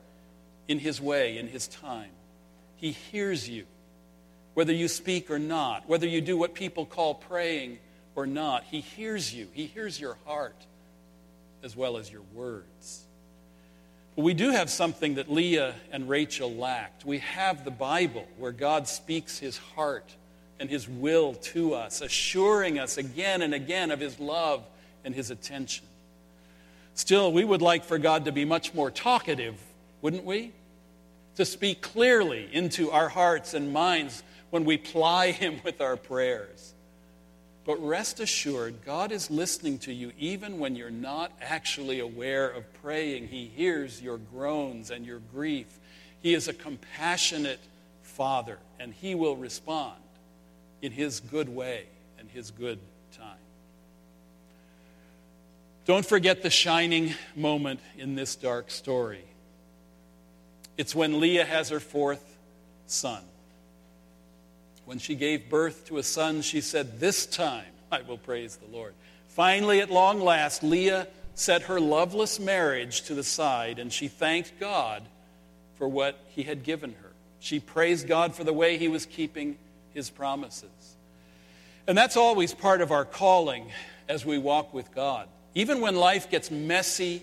in 0.68 0.80
His 0.80 1.02
way, 1.02 1.38
in 1.38 1.48
His 1.48 1.68
time. 1.68 2.12
He 2.76 2.92
hears 2.92 3.48
you, 3.50 3.66
whether 4.54 4.74
you 4.74 4.88
speak 4.88 5.32
or 5.32 5.40
not, 5.40 5.88
whether 5.88 6.08
you 6.08 6.22
do 6.22 6.38
what 6.38 6.54
people 6.54 6.86
call 6.86 7.16
praying 7.16 7.80
or 8.16 8.28
not. 8.28 8.64
He 8.66 8.82
hears 8.82 9.34
you, 9.34 9.48
He 9.54 9.66
hears 9.66 10.00
your 10.00 10.18
heart 10.26 10.56
as 11.64 11.76
well 11.76 11.98
as 11.98 12.12
your 12.12 12.22
words. 12.34 13.06
But 14.16 14.24
we 14.24 14.34
do 14.34 14.52
have 14.52 14.70
something 14.70 15.16
that 15.16 15.32
Leah 15.32 15.76
and 15.92 16.10
Rachel 16.10 16.52
lacked. 16.52 17.06
We 17.06 17.20
have 17.20 17.64
the 17.64 17.72
Bible 17.72 18.28
where 18.38 18.52
God 18.52 18.88
speaks 18.88 19.38
his 19.40 19.58
heart 19.58 20.14
and 20.60 20.70
his 20.70 20.90
will 20.90 21.36
to 21.36 21.74
us, 21.74 22.02
assuring 22.02 22.80
us 22.80 22.98
again 22.98 23.42
and 23.42 23.54
again 23.54 23.92
of 23.92 24.00
his 24.00 24.20
love 24.20 24.64
and 25.06 25.16
his 25.16 25.32
attention. 25.32 25.86
Still, 26.96 27.32
we 27.32 27.46
would 27.46 27.62
like 27.62 27.86
for 27.86 27.98
God 27.98 28.26
to 28.26 28.34
be 28.34 28.44
much 28.44 28.74
more 28.74 28.92
talkative, 28.92 29.56
wouldn't 30.02 30.26
we? 30.26 30.52
To 31.36 31.46
speak 31.46 31.82
clearly 31.82 32.50
into 32.52 32.92
our 32.92 33.08
hearts 33.08 33.54
and 33.54 33.72
minds 33.72 34.22
when 34.50 34.66
we 34.66 34.78
ply 34.78 35.32
him 35.32 35.62
with 35.64 35.80
our 35.80 35.96
prayers. 35.96 36.74
But 37.66 37.86
rest 37.86 38.20
assured, 38.20 38.84
God 38.86 39.12
is 39.12 39.30
listening 39.30 39.80
to 39.80 39.94
you 39.94 40.12
even 40.18 40.60
when 40.60 40.76
you're 40.76 40.90
not 40.90 41.32
actually 41.42 42.00
aware 42.00 42.50
of 42.50 42.72
praying. 42.82 43.28
He 43.28 43.46
hears 43.46 44.02
your 44.02 44.18
groans 44.18 44.90
and 44.90 45.06
your 45.06 45.20
grief. 45.34 45.68
He 46.22 46.34
is 46.34 46.48
a 46.48 46.54
compassionate 46.54 47.60
Father, 48.02 48.58
and 48.80 48.94
He 48.94 49.16
will 49.16 49.36
respond 49.36 49.96
in 50.82 50.92
His 50.92 51.20
good 51.20 51.48
way 51.48 51.86
and 52.18 52.30
His 52.30 52.52
good 52.52 52.80
time. 53.18 53.38
Don't 55.86 56.06
forget 56.06 56.44
the 56.44 56.50
shining 56.50 57.14
moment 57.36 57.80
in 57.98 58.16
this 58.16 58.36
dark 58.36 58.72
story. 58.72 59.24
It's 60.78 60.94
when 60.94 61.20
Leah 61.20 61.46
has 61.46 61.70
her 61.70 61.80
fourth 61.80 62.38
son. 62.88 63.24
When 64.90 64.98
she 64.98 65.14
gave 65.14 65.52
birth 65.52 65.86
to 65.90 66.00
a 66.00 66.04
son, 66.04 66.42
she 66.42 66.62
said, 66.62 67.00
This 67.00 67.28
time 67.28 67.72
I 67.92 68.02
will 68.02 68.18
praise 68.18 68.56
the 68.56 68.76
Lord. 68.76 68.96
Finally, 69.28 69.82
at 69.82 69.92
long 69.92 70.20
last, 70.20 70.64
Leah 70.64 71.08
set 71.36 71.62
her 71.62 71.80
loveless 71.80 72.40
marriage 72.40 73.04
to 73.04 73.14
the 73.14 73.24
side 73.24 73.78
and 73.78 73.94
she 73.94 74.08
thanked 74.08 74.60
God 74.60 75.04
for 75.78 75.88
what 75.88 76.18
he 76.30 76.42
had 76.42 76.64
given 76.64 76.96
her. 77.04 77.12
She 77.40 77.60
praised 77.60 78.08
God 78.08 78.34
for 78.34 78.44
the 78.44 78.52
way 78.52 78.80
he 78.80 78.88
was 78.88 79.06
keeping 79.06 79.60
his 79.94 80.10
promises. 80.10 80.96
And 81.86 81.96
that's 81.96 82.18
always 82.18 82.56
part 82.56 82.82
of 82.82 82.92
our 82.92 83.06
calling 83.06 83.70
as 84.08 84.26
we 84.26 84.40
walk 84.40 84.74
with 84.74 84.92
God. 84.96 85.28
Even 85.54 85.82
when 85.82 85.98
life 85.98 86.32
gets 86.32 86.50
messy 86.50 87.22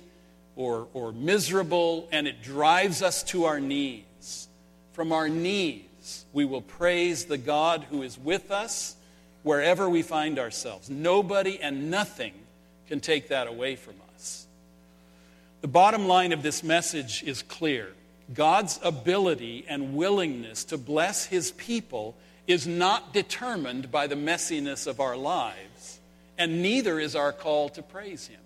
or, 0.55 0.87
or 0.95 1.11
miserable 1.11 2.09
and 2.13 2.29
it 2.29 2.45
drives 2.45 3.03
us 3.03 3.25
to 3.25 3.47
our 3.47 3.59
knees, 3.59 4.47
from 4.93 5.11
our 5.11 5.29
knees, 5.29 5.83
we 6.33 6.45
will 6.45 6.63
praise 6.63 7.25
the 7.25 7.39
God 7.39 7.87
who 7.91 8.03
is 8.03 8.19
with 8.19 8.51
us 8.51 8.97
wherever 9.43 9.89
we 9.89 10.03
find 10.03 10.39
ourselves. 10.39 10.91
Nobody 10.91 11.61
and 11.61 11.91
nothing 11.91 12.35
can 12.89 13.01
take 13.01 13.29
that 13.29 13.47
away 13.47 13.77
from 13.77 13.95
us. 14.15 14.47
The 15.61 15.69
bottom 15.69 16.07
line 16.07 16.33
of 16.33 16.43
this 16.43 16.63
message 16.63 17.23
is 17.23 17.43
clear 17.43 17.93
God's 18.35 18.81
ability 18.83 19.65
and 19.69 19.95
willingness 19.95 20.65
to 20.65 20.79
bless 20.79 21.27
his 21.27 21.53
people 21.53 22.17
is 22.47 22.67
not 22.67 23.13
determined 23.13 23.91
by 23.91 24.07
the 24.07 24.17
messiness 24.17 24.87
of 24.87 25.01
our 25.01 25.17
lives, 25.17 26.01
and 26.39 26.63
neither 26.63 26.99
is 26.99 27.15
our 27.15 27.33
call 27.33 27.69
to 27.71 27.83
praise 27.83 28.27
him. 28.27 28.41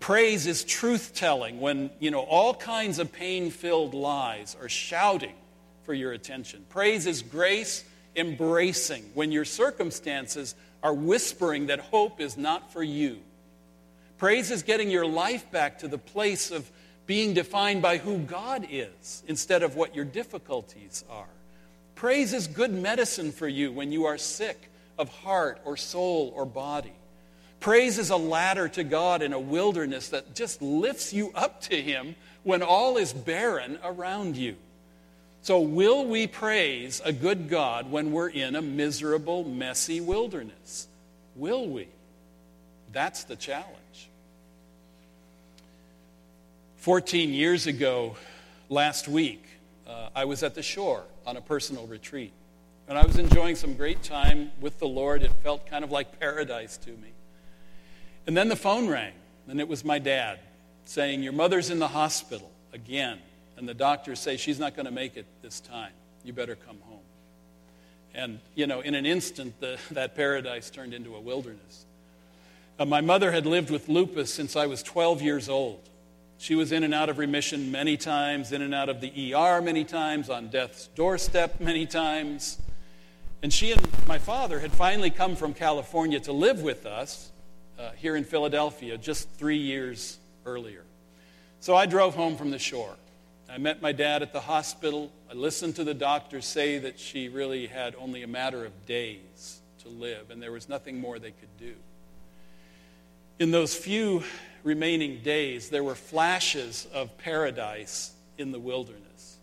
Praise 0.00 0.46
is 0.46 0.62
truth 0.64 1.12
telling 1.14 1.60
when, 1.60 1.90
you 1.98 2.10
know, 2.10 2.20
all 2.20 2.54
kinds 2.54 2.98
of 2.98 3.12
pain 3.12 3.50
filled 3.50 3.94
lies 3.94 4.56
are 4.60 4.68
shouting 4.68 5.34
for 5.86 5.94
your 5.94 6.12
attention. 6.12 6.66
Praise 6.68 7.06
is 7.06 7.22
grace 7.22 7.84
embracing 8.16 9.04
when 9.14 9.30
your 9.30 9.44
circumstances 9.44 10.54
are 10.82 10.92
whispering 10.92 11.66
that 11.66 11.78
hope 11.78 12.20
is 12.20 12.36
not 12.36 12.72
for 12.72 12.82
you. 12.82 13.18
Praise 14.18 14.50
is 14.50 14.62
getting 14.62 14.90
your 14.90 15.06
life 15.06 15.50
back 15.50 15.78
to 15.78 15.88
the 15.88 15.98
place 15.98 16.50
of 16.50 16.70
being 17.06 17.34
defined 17.34 17.82
by 17.82 17.98
who 17.98 18.18
God 18.18 18.66
is 18.70 19.22
instead 19.28 19.62
of 19.62 19.76
what 19.76 19.94
your 19.94 20.04
difficulties 20.04 21.04
are. 21.08 21.28
Praise 21.94 22.32
is 22.32 22.46
good 22.46 22.72
medicine 22.72 23.30
for 23.30 23.46
you 23.46 23.72
when 23.72 23.92
you 23.92 24.06
are 24.06 24.18
sick 24.18 24.70
of 24.98 25.08
heart 25.08 25.60
or 25.64 25.76
soul 25.76 26.32
or 26.34 26.44
body. 26.44 26.92
Praise 27.60 27.98
is 27.98 28.10
a 28.10 28.16
ladder 28.16 28.68
to 28.68 28.84
God 28.84 29.22
in 29.22 29.32
a 29.32 29.40
wilderness 29.40 30.08
that 30.08 30.34
just 30.34 30.60
lifts 30.60 31.12
you 31.12 31.30
up 31.34 31.60
to 31.62 31.80
Him 31.80 32.16
when 32.42 32.62
all 32.62 32.96
is 32.96 33.12
barren 33.12 33.78
around 33.82 34.36
you. 34.36 34.56
So, 35.46 35.60
will 35.60 36.04
we 36.04 36.26
praise 36.26 37.00
a 37.04 37.12
good 37.12 37.48
God 37.48 37.88
when 37.88 38.10
we're 38.10 38.30
in 38.30 38.56
a 38.56 38.62
miserable, 38.62 39.44
messy 39.44 40.00
wilderness? 40.00 40.88
Will 41.36 41.68
we? 41.68 41.86
That's 42.90 43.22
the 43.22 43.36
challenge. 43.36 44.08
14 46.78 47.32
years 47.32 47.68
ago, 47.68 48.16
last 48.68 49.06
week, 49.06 49.44
uh, 49.86 50.08
I 50.16 50.24
was 50.24 50.42
at 50.42 50.56
the 50.56 50.64
shore 50.64 51.04
on 51.24 51.36
a 51.36 51.40
personal 51.40 51.86
retreat. 51.86 52.32
And 52.88 52.98
I 52.98 53.06
was 53.06 53.16
enjoying 53.16 53.54
some 53.54 53.74
great 53.74 54.02
time 54.02 54.50
with 54.60 54.80
the 54.80 54.88
Lord. 54.88 55.22
It 55.22 55.30
felt 55.44 55.64
kind 55.70 55.84
of 55.84 55.92
like 55.92 56.18
paradise 56.18 56.76
to 56.78 56.90
me. 56.90 57.12
And 58.26 58.36
then 58.36 58.48
the 58.48 58.56
phone 58.56 58.88
rang, 58.88 59.12
and 59.46 59.60
it 59.60 59.68
was 59.68 59.84
my 59.84 60.00
dad 60.00 60.40
saying, 60.86 61.22
Your 61.22 61.34
mother's 61.34 61.70
in 61.70 61.78
the 61.78 61.86
hospital 61.86 62.50
again 62.72 63.20
and 63.56 63.68
the 63.68 63.74
doctors 63.74 64.20
say 64.20 64.36
she's 64.36 64.58
not 64.58 64.74
going 64.74 64.86
to 64.86 64.92
make 64.92 65.16
it 65.16 65.26
this 65.42 65.60
time. 65.60 65.92
You 66.24 66.32
better 66.32 66.56
come 66.56 66.78
home. 66.82 67.00
And, 68.14 68.40
you 68.54 68.66
know, 68.66 68.80
in 68.80 68.94
an 68.94 69.06
instant, 69.06 69.60
the, 69.60 69.78
that 69.90 70.14
paradise 70.14 70.70
turned 70.70 70.94
into 70.94 71.14
a 71.14 71.20
wilderness. 71.20 71.84
Uh, 72.78 72.84
my 72.84 73.00
mother 73.00 73.32
had 73.32 73.46
lived 73.46 73.70
with 73.70 73.88
lupus 73.88 74.32
since 74.32 74.56
I 74.56 74.66
was 74.66 74.82
12 74.82 75.22
years 75.22 75.48
old. 75.48 75.88
She 76.38 76.54
was 76.54 76.72
in 76.72 76.84
and 76.84 76.92
out 76.92 77.08
of 77.08 77.18
remission 77.18 77.70
many 77.72 77.96
times, 77.96 78.52
in 78.52 78.60
and 78.60 78.74
out 78.74 78.90
of 78.90 79.00
the 79.00 79.34
ER 79.34 79.62
many 79.62 79.84
times, 79.84 80.28
on 80.28 80.48
death's 80.48 80.88
doorstep 80.88 81.60
many 81.60 81.86
times. 81.86 82.58
And 83.42 83.52
she 83.52 83.72
and 83.72 83.80
my 84.06 84.18
father 84.18 84.60
had 84.60 84.72
finally 84.72 85.10
come 85.10 85.36
from 85.36 85.54
California 85.54 86.20
to 86.20 86.32
live 86.32 86.62
with 86.62 86.84
us 86.84 87.30
uh, 87.78 87.90
here 87.92 88.16
in 88.16 88.24
Philadelphia 88.24 88.98
just 88.98 89.30
three 89.30 89.58
years 89.58 90.18
earlier. 90.44 90.82
So 91.60 91.74
I 91.74 91.86
drove 91.86 92.14
home 92.14 92.36
from 92.36 92.50
the 92.50 92.58
shore. 92.58 92.94
I 93.56 93.58
met 93.58 93.80
my 93.80 93.92
dad 93.92 94.20
at 94.20 94.34
the 94.34 94.40
hospital. 94.40 95.10
I 95.30 95.34
listened 95.34 95.76
to 95.76 95.84
the 95.84 95.94
doctors 95.94 96.44
say 96.44 96.76
that 96.80 97.00
she 97.00 97.30
really 97.30 97.68
had 97.68 97.94
only 97.98 98.22
a 98.22 98.26
matter 98.26 98.66
of 98.66 98.84
days 98.84 99.60
to 99.78 99.88
live, 99.88 100.30
and 100.30 100.42
there 100.42 100.52
was 100.52 100.68
nothing 100.68 101.00
more 101.00 101.18
they 101.18 101.30
could 101.30 101.56
do. 101.58 101.72
In 103.38 103.52
those 103.52 103.74
few 103.74 104.24
remaining 104.62 105.22
days, 105.22 105.70
there 105.70 105.82
were 105.82 105.94
flashes 105.94 106.86
of 106.92 107.16
paradise 107.16 108.12
in 108.36 108.52
the 108.52 108.58
wilderness. 108.58 109.38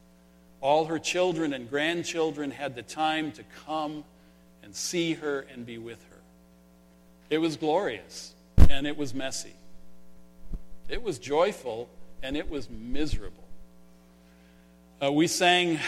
All 0.62 0.86
her 0.86 1.00
children 1.00 1.52
and 1.52 1.68
grandchildren 1.68 2.52
had 2.52 2.76
the 2.76 2.84
time 2.84 3.32
to 3.32 3.44
come 3.66 4.04
and 4.62 4.76
see 4.76 5.14
her 5.14 5.48
and 5.52 5.66
be 5.66 5.80
with 5.80 6.04
her. 6.12 6.20
It 7.32 7.40
was 7.40 7.58
glorious, 7.58 8.36
and 8.70 8.86
it 8.86 8.96
was 8.96 9.16
messy. 9.16 9.56
It 10.88 11.02
was 11.02 11.18
joyful, 11.18 11.90
and 12.22 12.38
it 12.38 12.48
was 12.48 12.70
miserable. 12.70 13.43
Uh, 15.04 15.12
we 15.12 15.28
sang 15.28 15.80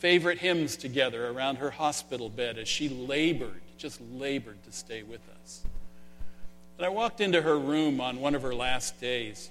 favorite 0.00 0.38
hymns 0.38 0.76
together 0.76 1.28
around 1.28 1.56
her 1.56 1.70
hospital 1.70 2.28
bed 2.28 2.58
as 2.58 2.68
she 2.68 2.90
labored, 2.90 3.62
just 3.78 4.00
labored 4.12 4.62
to 4.64 4.70
stay 4.70 5.02
with 5.02 5.22
us. 5.42 5.62
And 6.76 6.84
I 6.84 6.90
walked 6.90 7.22
into 7.22 7.40
her 7.40 7.58
room 7.58 8.02
on 8.02 8.20
one 8.20 8.34
of 8.34 8.42
her 8.42 8.54
last 8.54 9.00
days, 9.00 9.50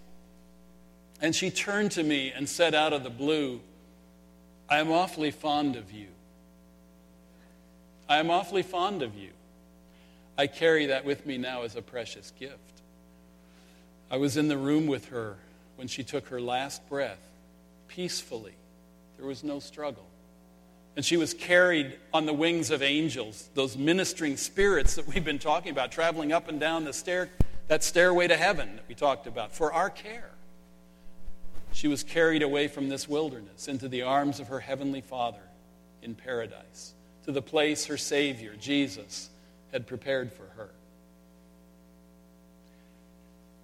and 1.22 1.36
she 1.36 1.50
turned 1.50 1.92
to 1.94 2.04
me 2.04 2.32
and 2.32 2.48
said 2.48 2.76
out 2.76 2.94
of 2.94 3.04
the 3.04 3.10
blue, 3.10 3.62
I 4.70 4.78
am 4.78 4.92
awfully 4.92 5.32
fond 5.32 5.76
of 5.76 5.92
you. 5.92 6.10
I 8.08 8.18
am 8.18 8.30
awfully 8.30 8.64
fond 8.64 9.02
of 9.02 9.16
you. 9.16 9.32
I 10.38 10.46
carry 10.46 10.86
that 10.88 11.04
with 11.04 11.26
me 11.26 11.40
now 11.40 11.64
as 11.64 11.76
a 11.76 11.82
precious 11.82 12.32
gift. 12.40 12.60
I 14.12 14.18
was 14.18 14.38
in 14.38 14.50
the 14.50 14.58
room 14.58 14.86
with 14.86 15.08
her 15.08 15.38
when 15.78 15.88
she 15.88 16.04
took 16.04 16.28
her 16.28 16.40
last 16.40 16.88
breath 16.88 17.32
peacefully. 17.88 18.54
There 19.20 19.28
was 19.28 19.44
no 19.44 19.60
struggle. 19.60 20.06
And 20.96 21.06
she 21.06 21.18
was 21.18 21.34
carried 21.34 21.98
on 22.14 22.26
the 22.26 22.34
wings 22.34 22.72
of 22.72 22.82
angels, 22.82 23.50
those 23.54 23.78
ministering 23.78 24.38
spirits 24.38 24.96
that 24.96 25.08
we've 25.08 25.26
been 25.26 25.40
talking 25.40 25.72
about, 25.72 25.92
traveling 25.92 26.32
up 26.32 26.48
and 26.48 26.60
down 26.60 26.86
the 26.86 26.94
stair, 26.94 27.30
that 27.68 27.84
stairway 27.84 28.28
to 28.28 28.38
heaven 28.38 28.78
that 28.78 28.86
we 28.88 28.96
talked 28.96 29.28
about, 29.28 29.52
for 29.52 29.72
our 29.74 29.90
care. 29.90 30.32
She 31.74 31.88
was 31.88 32.02
carried 32.02 32.42
away 32.42 32.68
from 32.68 32.90
this 32.90 33.08
wilderness 33.08 33.68
into 33.68 33.88
the 33.88 34.02
arms 34.02 34.40
of 34.40 34.48
her 34.48 34.60
heavenly 34.62 35.02
Father 35.02 35.38
in 36.02 36.16
paradise, 36.16 36.94
to 37.26 37.32
the 37.32 37.42
place 37.42 37.86
her 37.86 37.98
Savior, 37.98 38.56
Jesus, 38.60 39.30
had 39.72 39.86
prepared 39.86 40.32
for 40.32 40.48
her. 40.56 40.70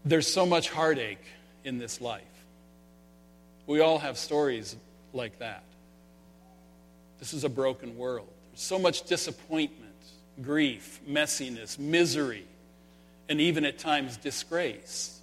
There's 0.03 0.32
so 0.32 0.45
much 0.45 0.70
heartache 0.70 1.26
in 1.64 1.80
this 1.80 1.99
life. 1.99 2.22
We 3.66 3.80
all 3.80 3.97
have 3.97 4.18
stories 4.18 4.76
like 5.16 5.39
that. 5.39 5.63
This 7.20 7.34
is 7.34 7.43
a 7.43 7.49
broken 7.49 7.97
world. 7.97 8.28
There's 8.51 8.61
so 8.61 8.78
much 8.78 9.03
disappointment, 9.03 9.95
grief, 10.41 10.99
messiness, 11.07 11.80
misery, 11.80 12.45
and 13.30 13.41
even 13.41 13.66
at 13.66 13.80
times 13.80 14.18
disgrace. 14.18 15.20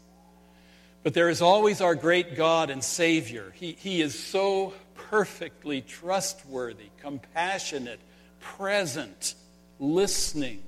But 1.02 1.14
there 1.14 1.28
is 1.28 1.42
always 1.42 1.80
our 1.80 1.94
great 1.94 2.36
God 2.36 2.70
and 2.70 2.82
Savior. 2.82 3.52
He, 3.56 3.72
he 3.72 4.00
is 4.00 4.18
so 4.18 4.72
perfectly 4.94 5.80
trustworthy, 5.80 6.90
compassionate, 7.00 8.00
present, 8.40 9.34
listening, 9.78 10.62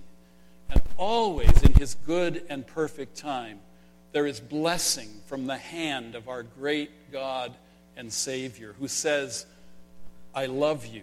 and 0.71 0.83
always 0.97 1.63
in 1.63 1.75
His 1.75 1.95
good 2.07 2.45
and 2.49 2.67
perfect 2.67 3.17
time. 3.17 3.61
There 4.13 4.27
is 4.27 4.41
blessing 4.41 5.09
from 5.27 5.47
the 5.47 5.57
hand 5.57 6.15
of 6.15 6.29
our 6.29 6.43
great 6.43 7.13
God 7.13 7.55
and 7.97 8.13
Savior 8.13 8.75
who 8.79 8.89
says, 8.89 9.47
I 10.35 10.47
love 10.47 10.87
you, 10.87 11.03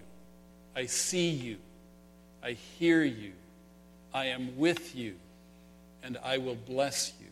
I 0.75 0.85
see 0.85 1.29
you, 1.29 1.57
I 2.43 2.51
hear 2.51 3.03
you, 3.03 3.33
I 4.13 4.25
am 4.25 4.57
with 4.57 4.95
you, 4.95 5.15
and 6.03 6.17
I 6.23 6.37
will 6.37 6.55
bless 6.55 7.13
you. 7.19 7.27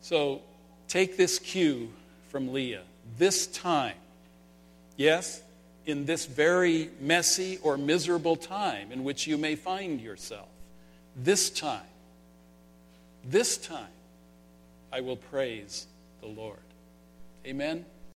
So 0.00 0.42
take 0.88 1.16
this 1.16 1.38
cue 1.38 1.92
from 2.30 2.52
Leah. 2.52 2.82
This 3.18 3.46
time, 3.46 3.96
yes, 4.96 5.42
in 5.84 6.06
this 6.06 6.26
very 6.26 6.90
messy 7.00 7.58
or 7.62 7.76
miserable 7.76 8.36
time 8.36 8.92
in 8.92 9.04
which 9.04 9.26
you 9.26 9.36
may 9.36 9.54
find 9.54 10.00
yourself, 10.00 10.48
this 11.16 11.50
time, 11.50 11.80
this 13.24 13.56
time, 13.58 13.86
I 14.92 15.00
will 15.00 15.16
praise 15.16 15.86
the 16.20 16.28
Lord. 16.28 16.58
Amen. 17.46 17.84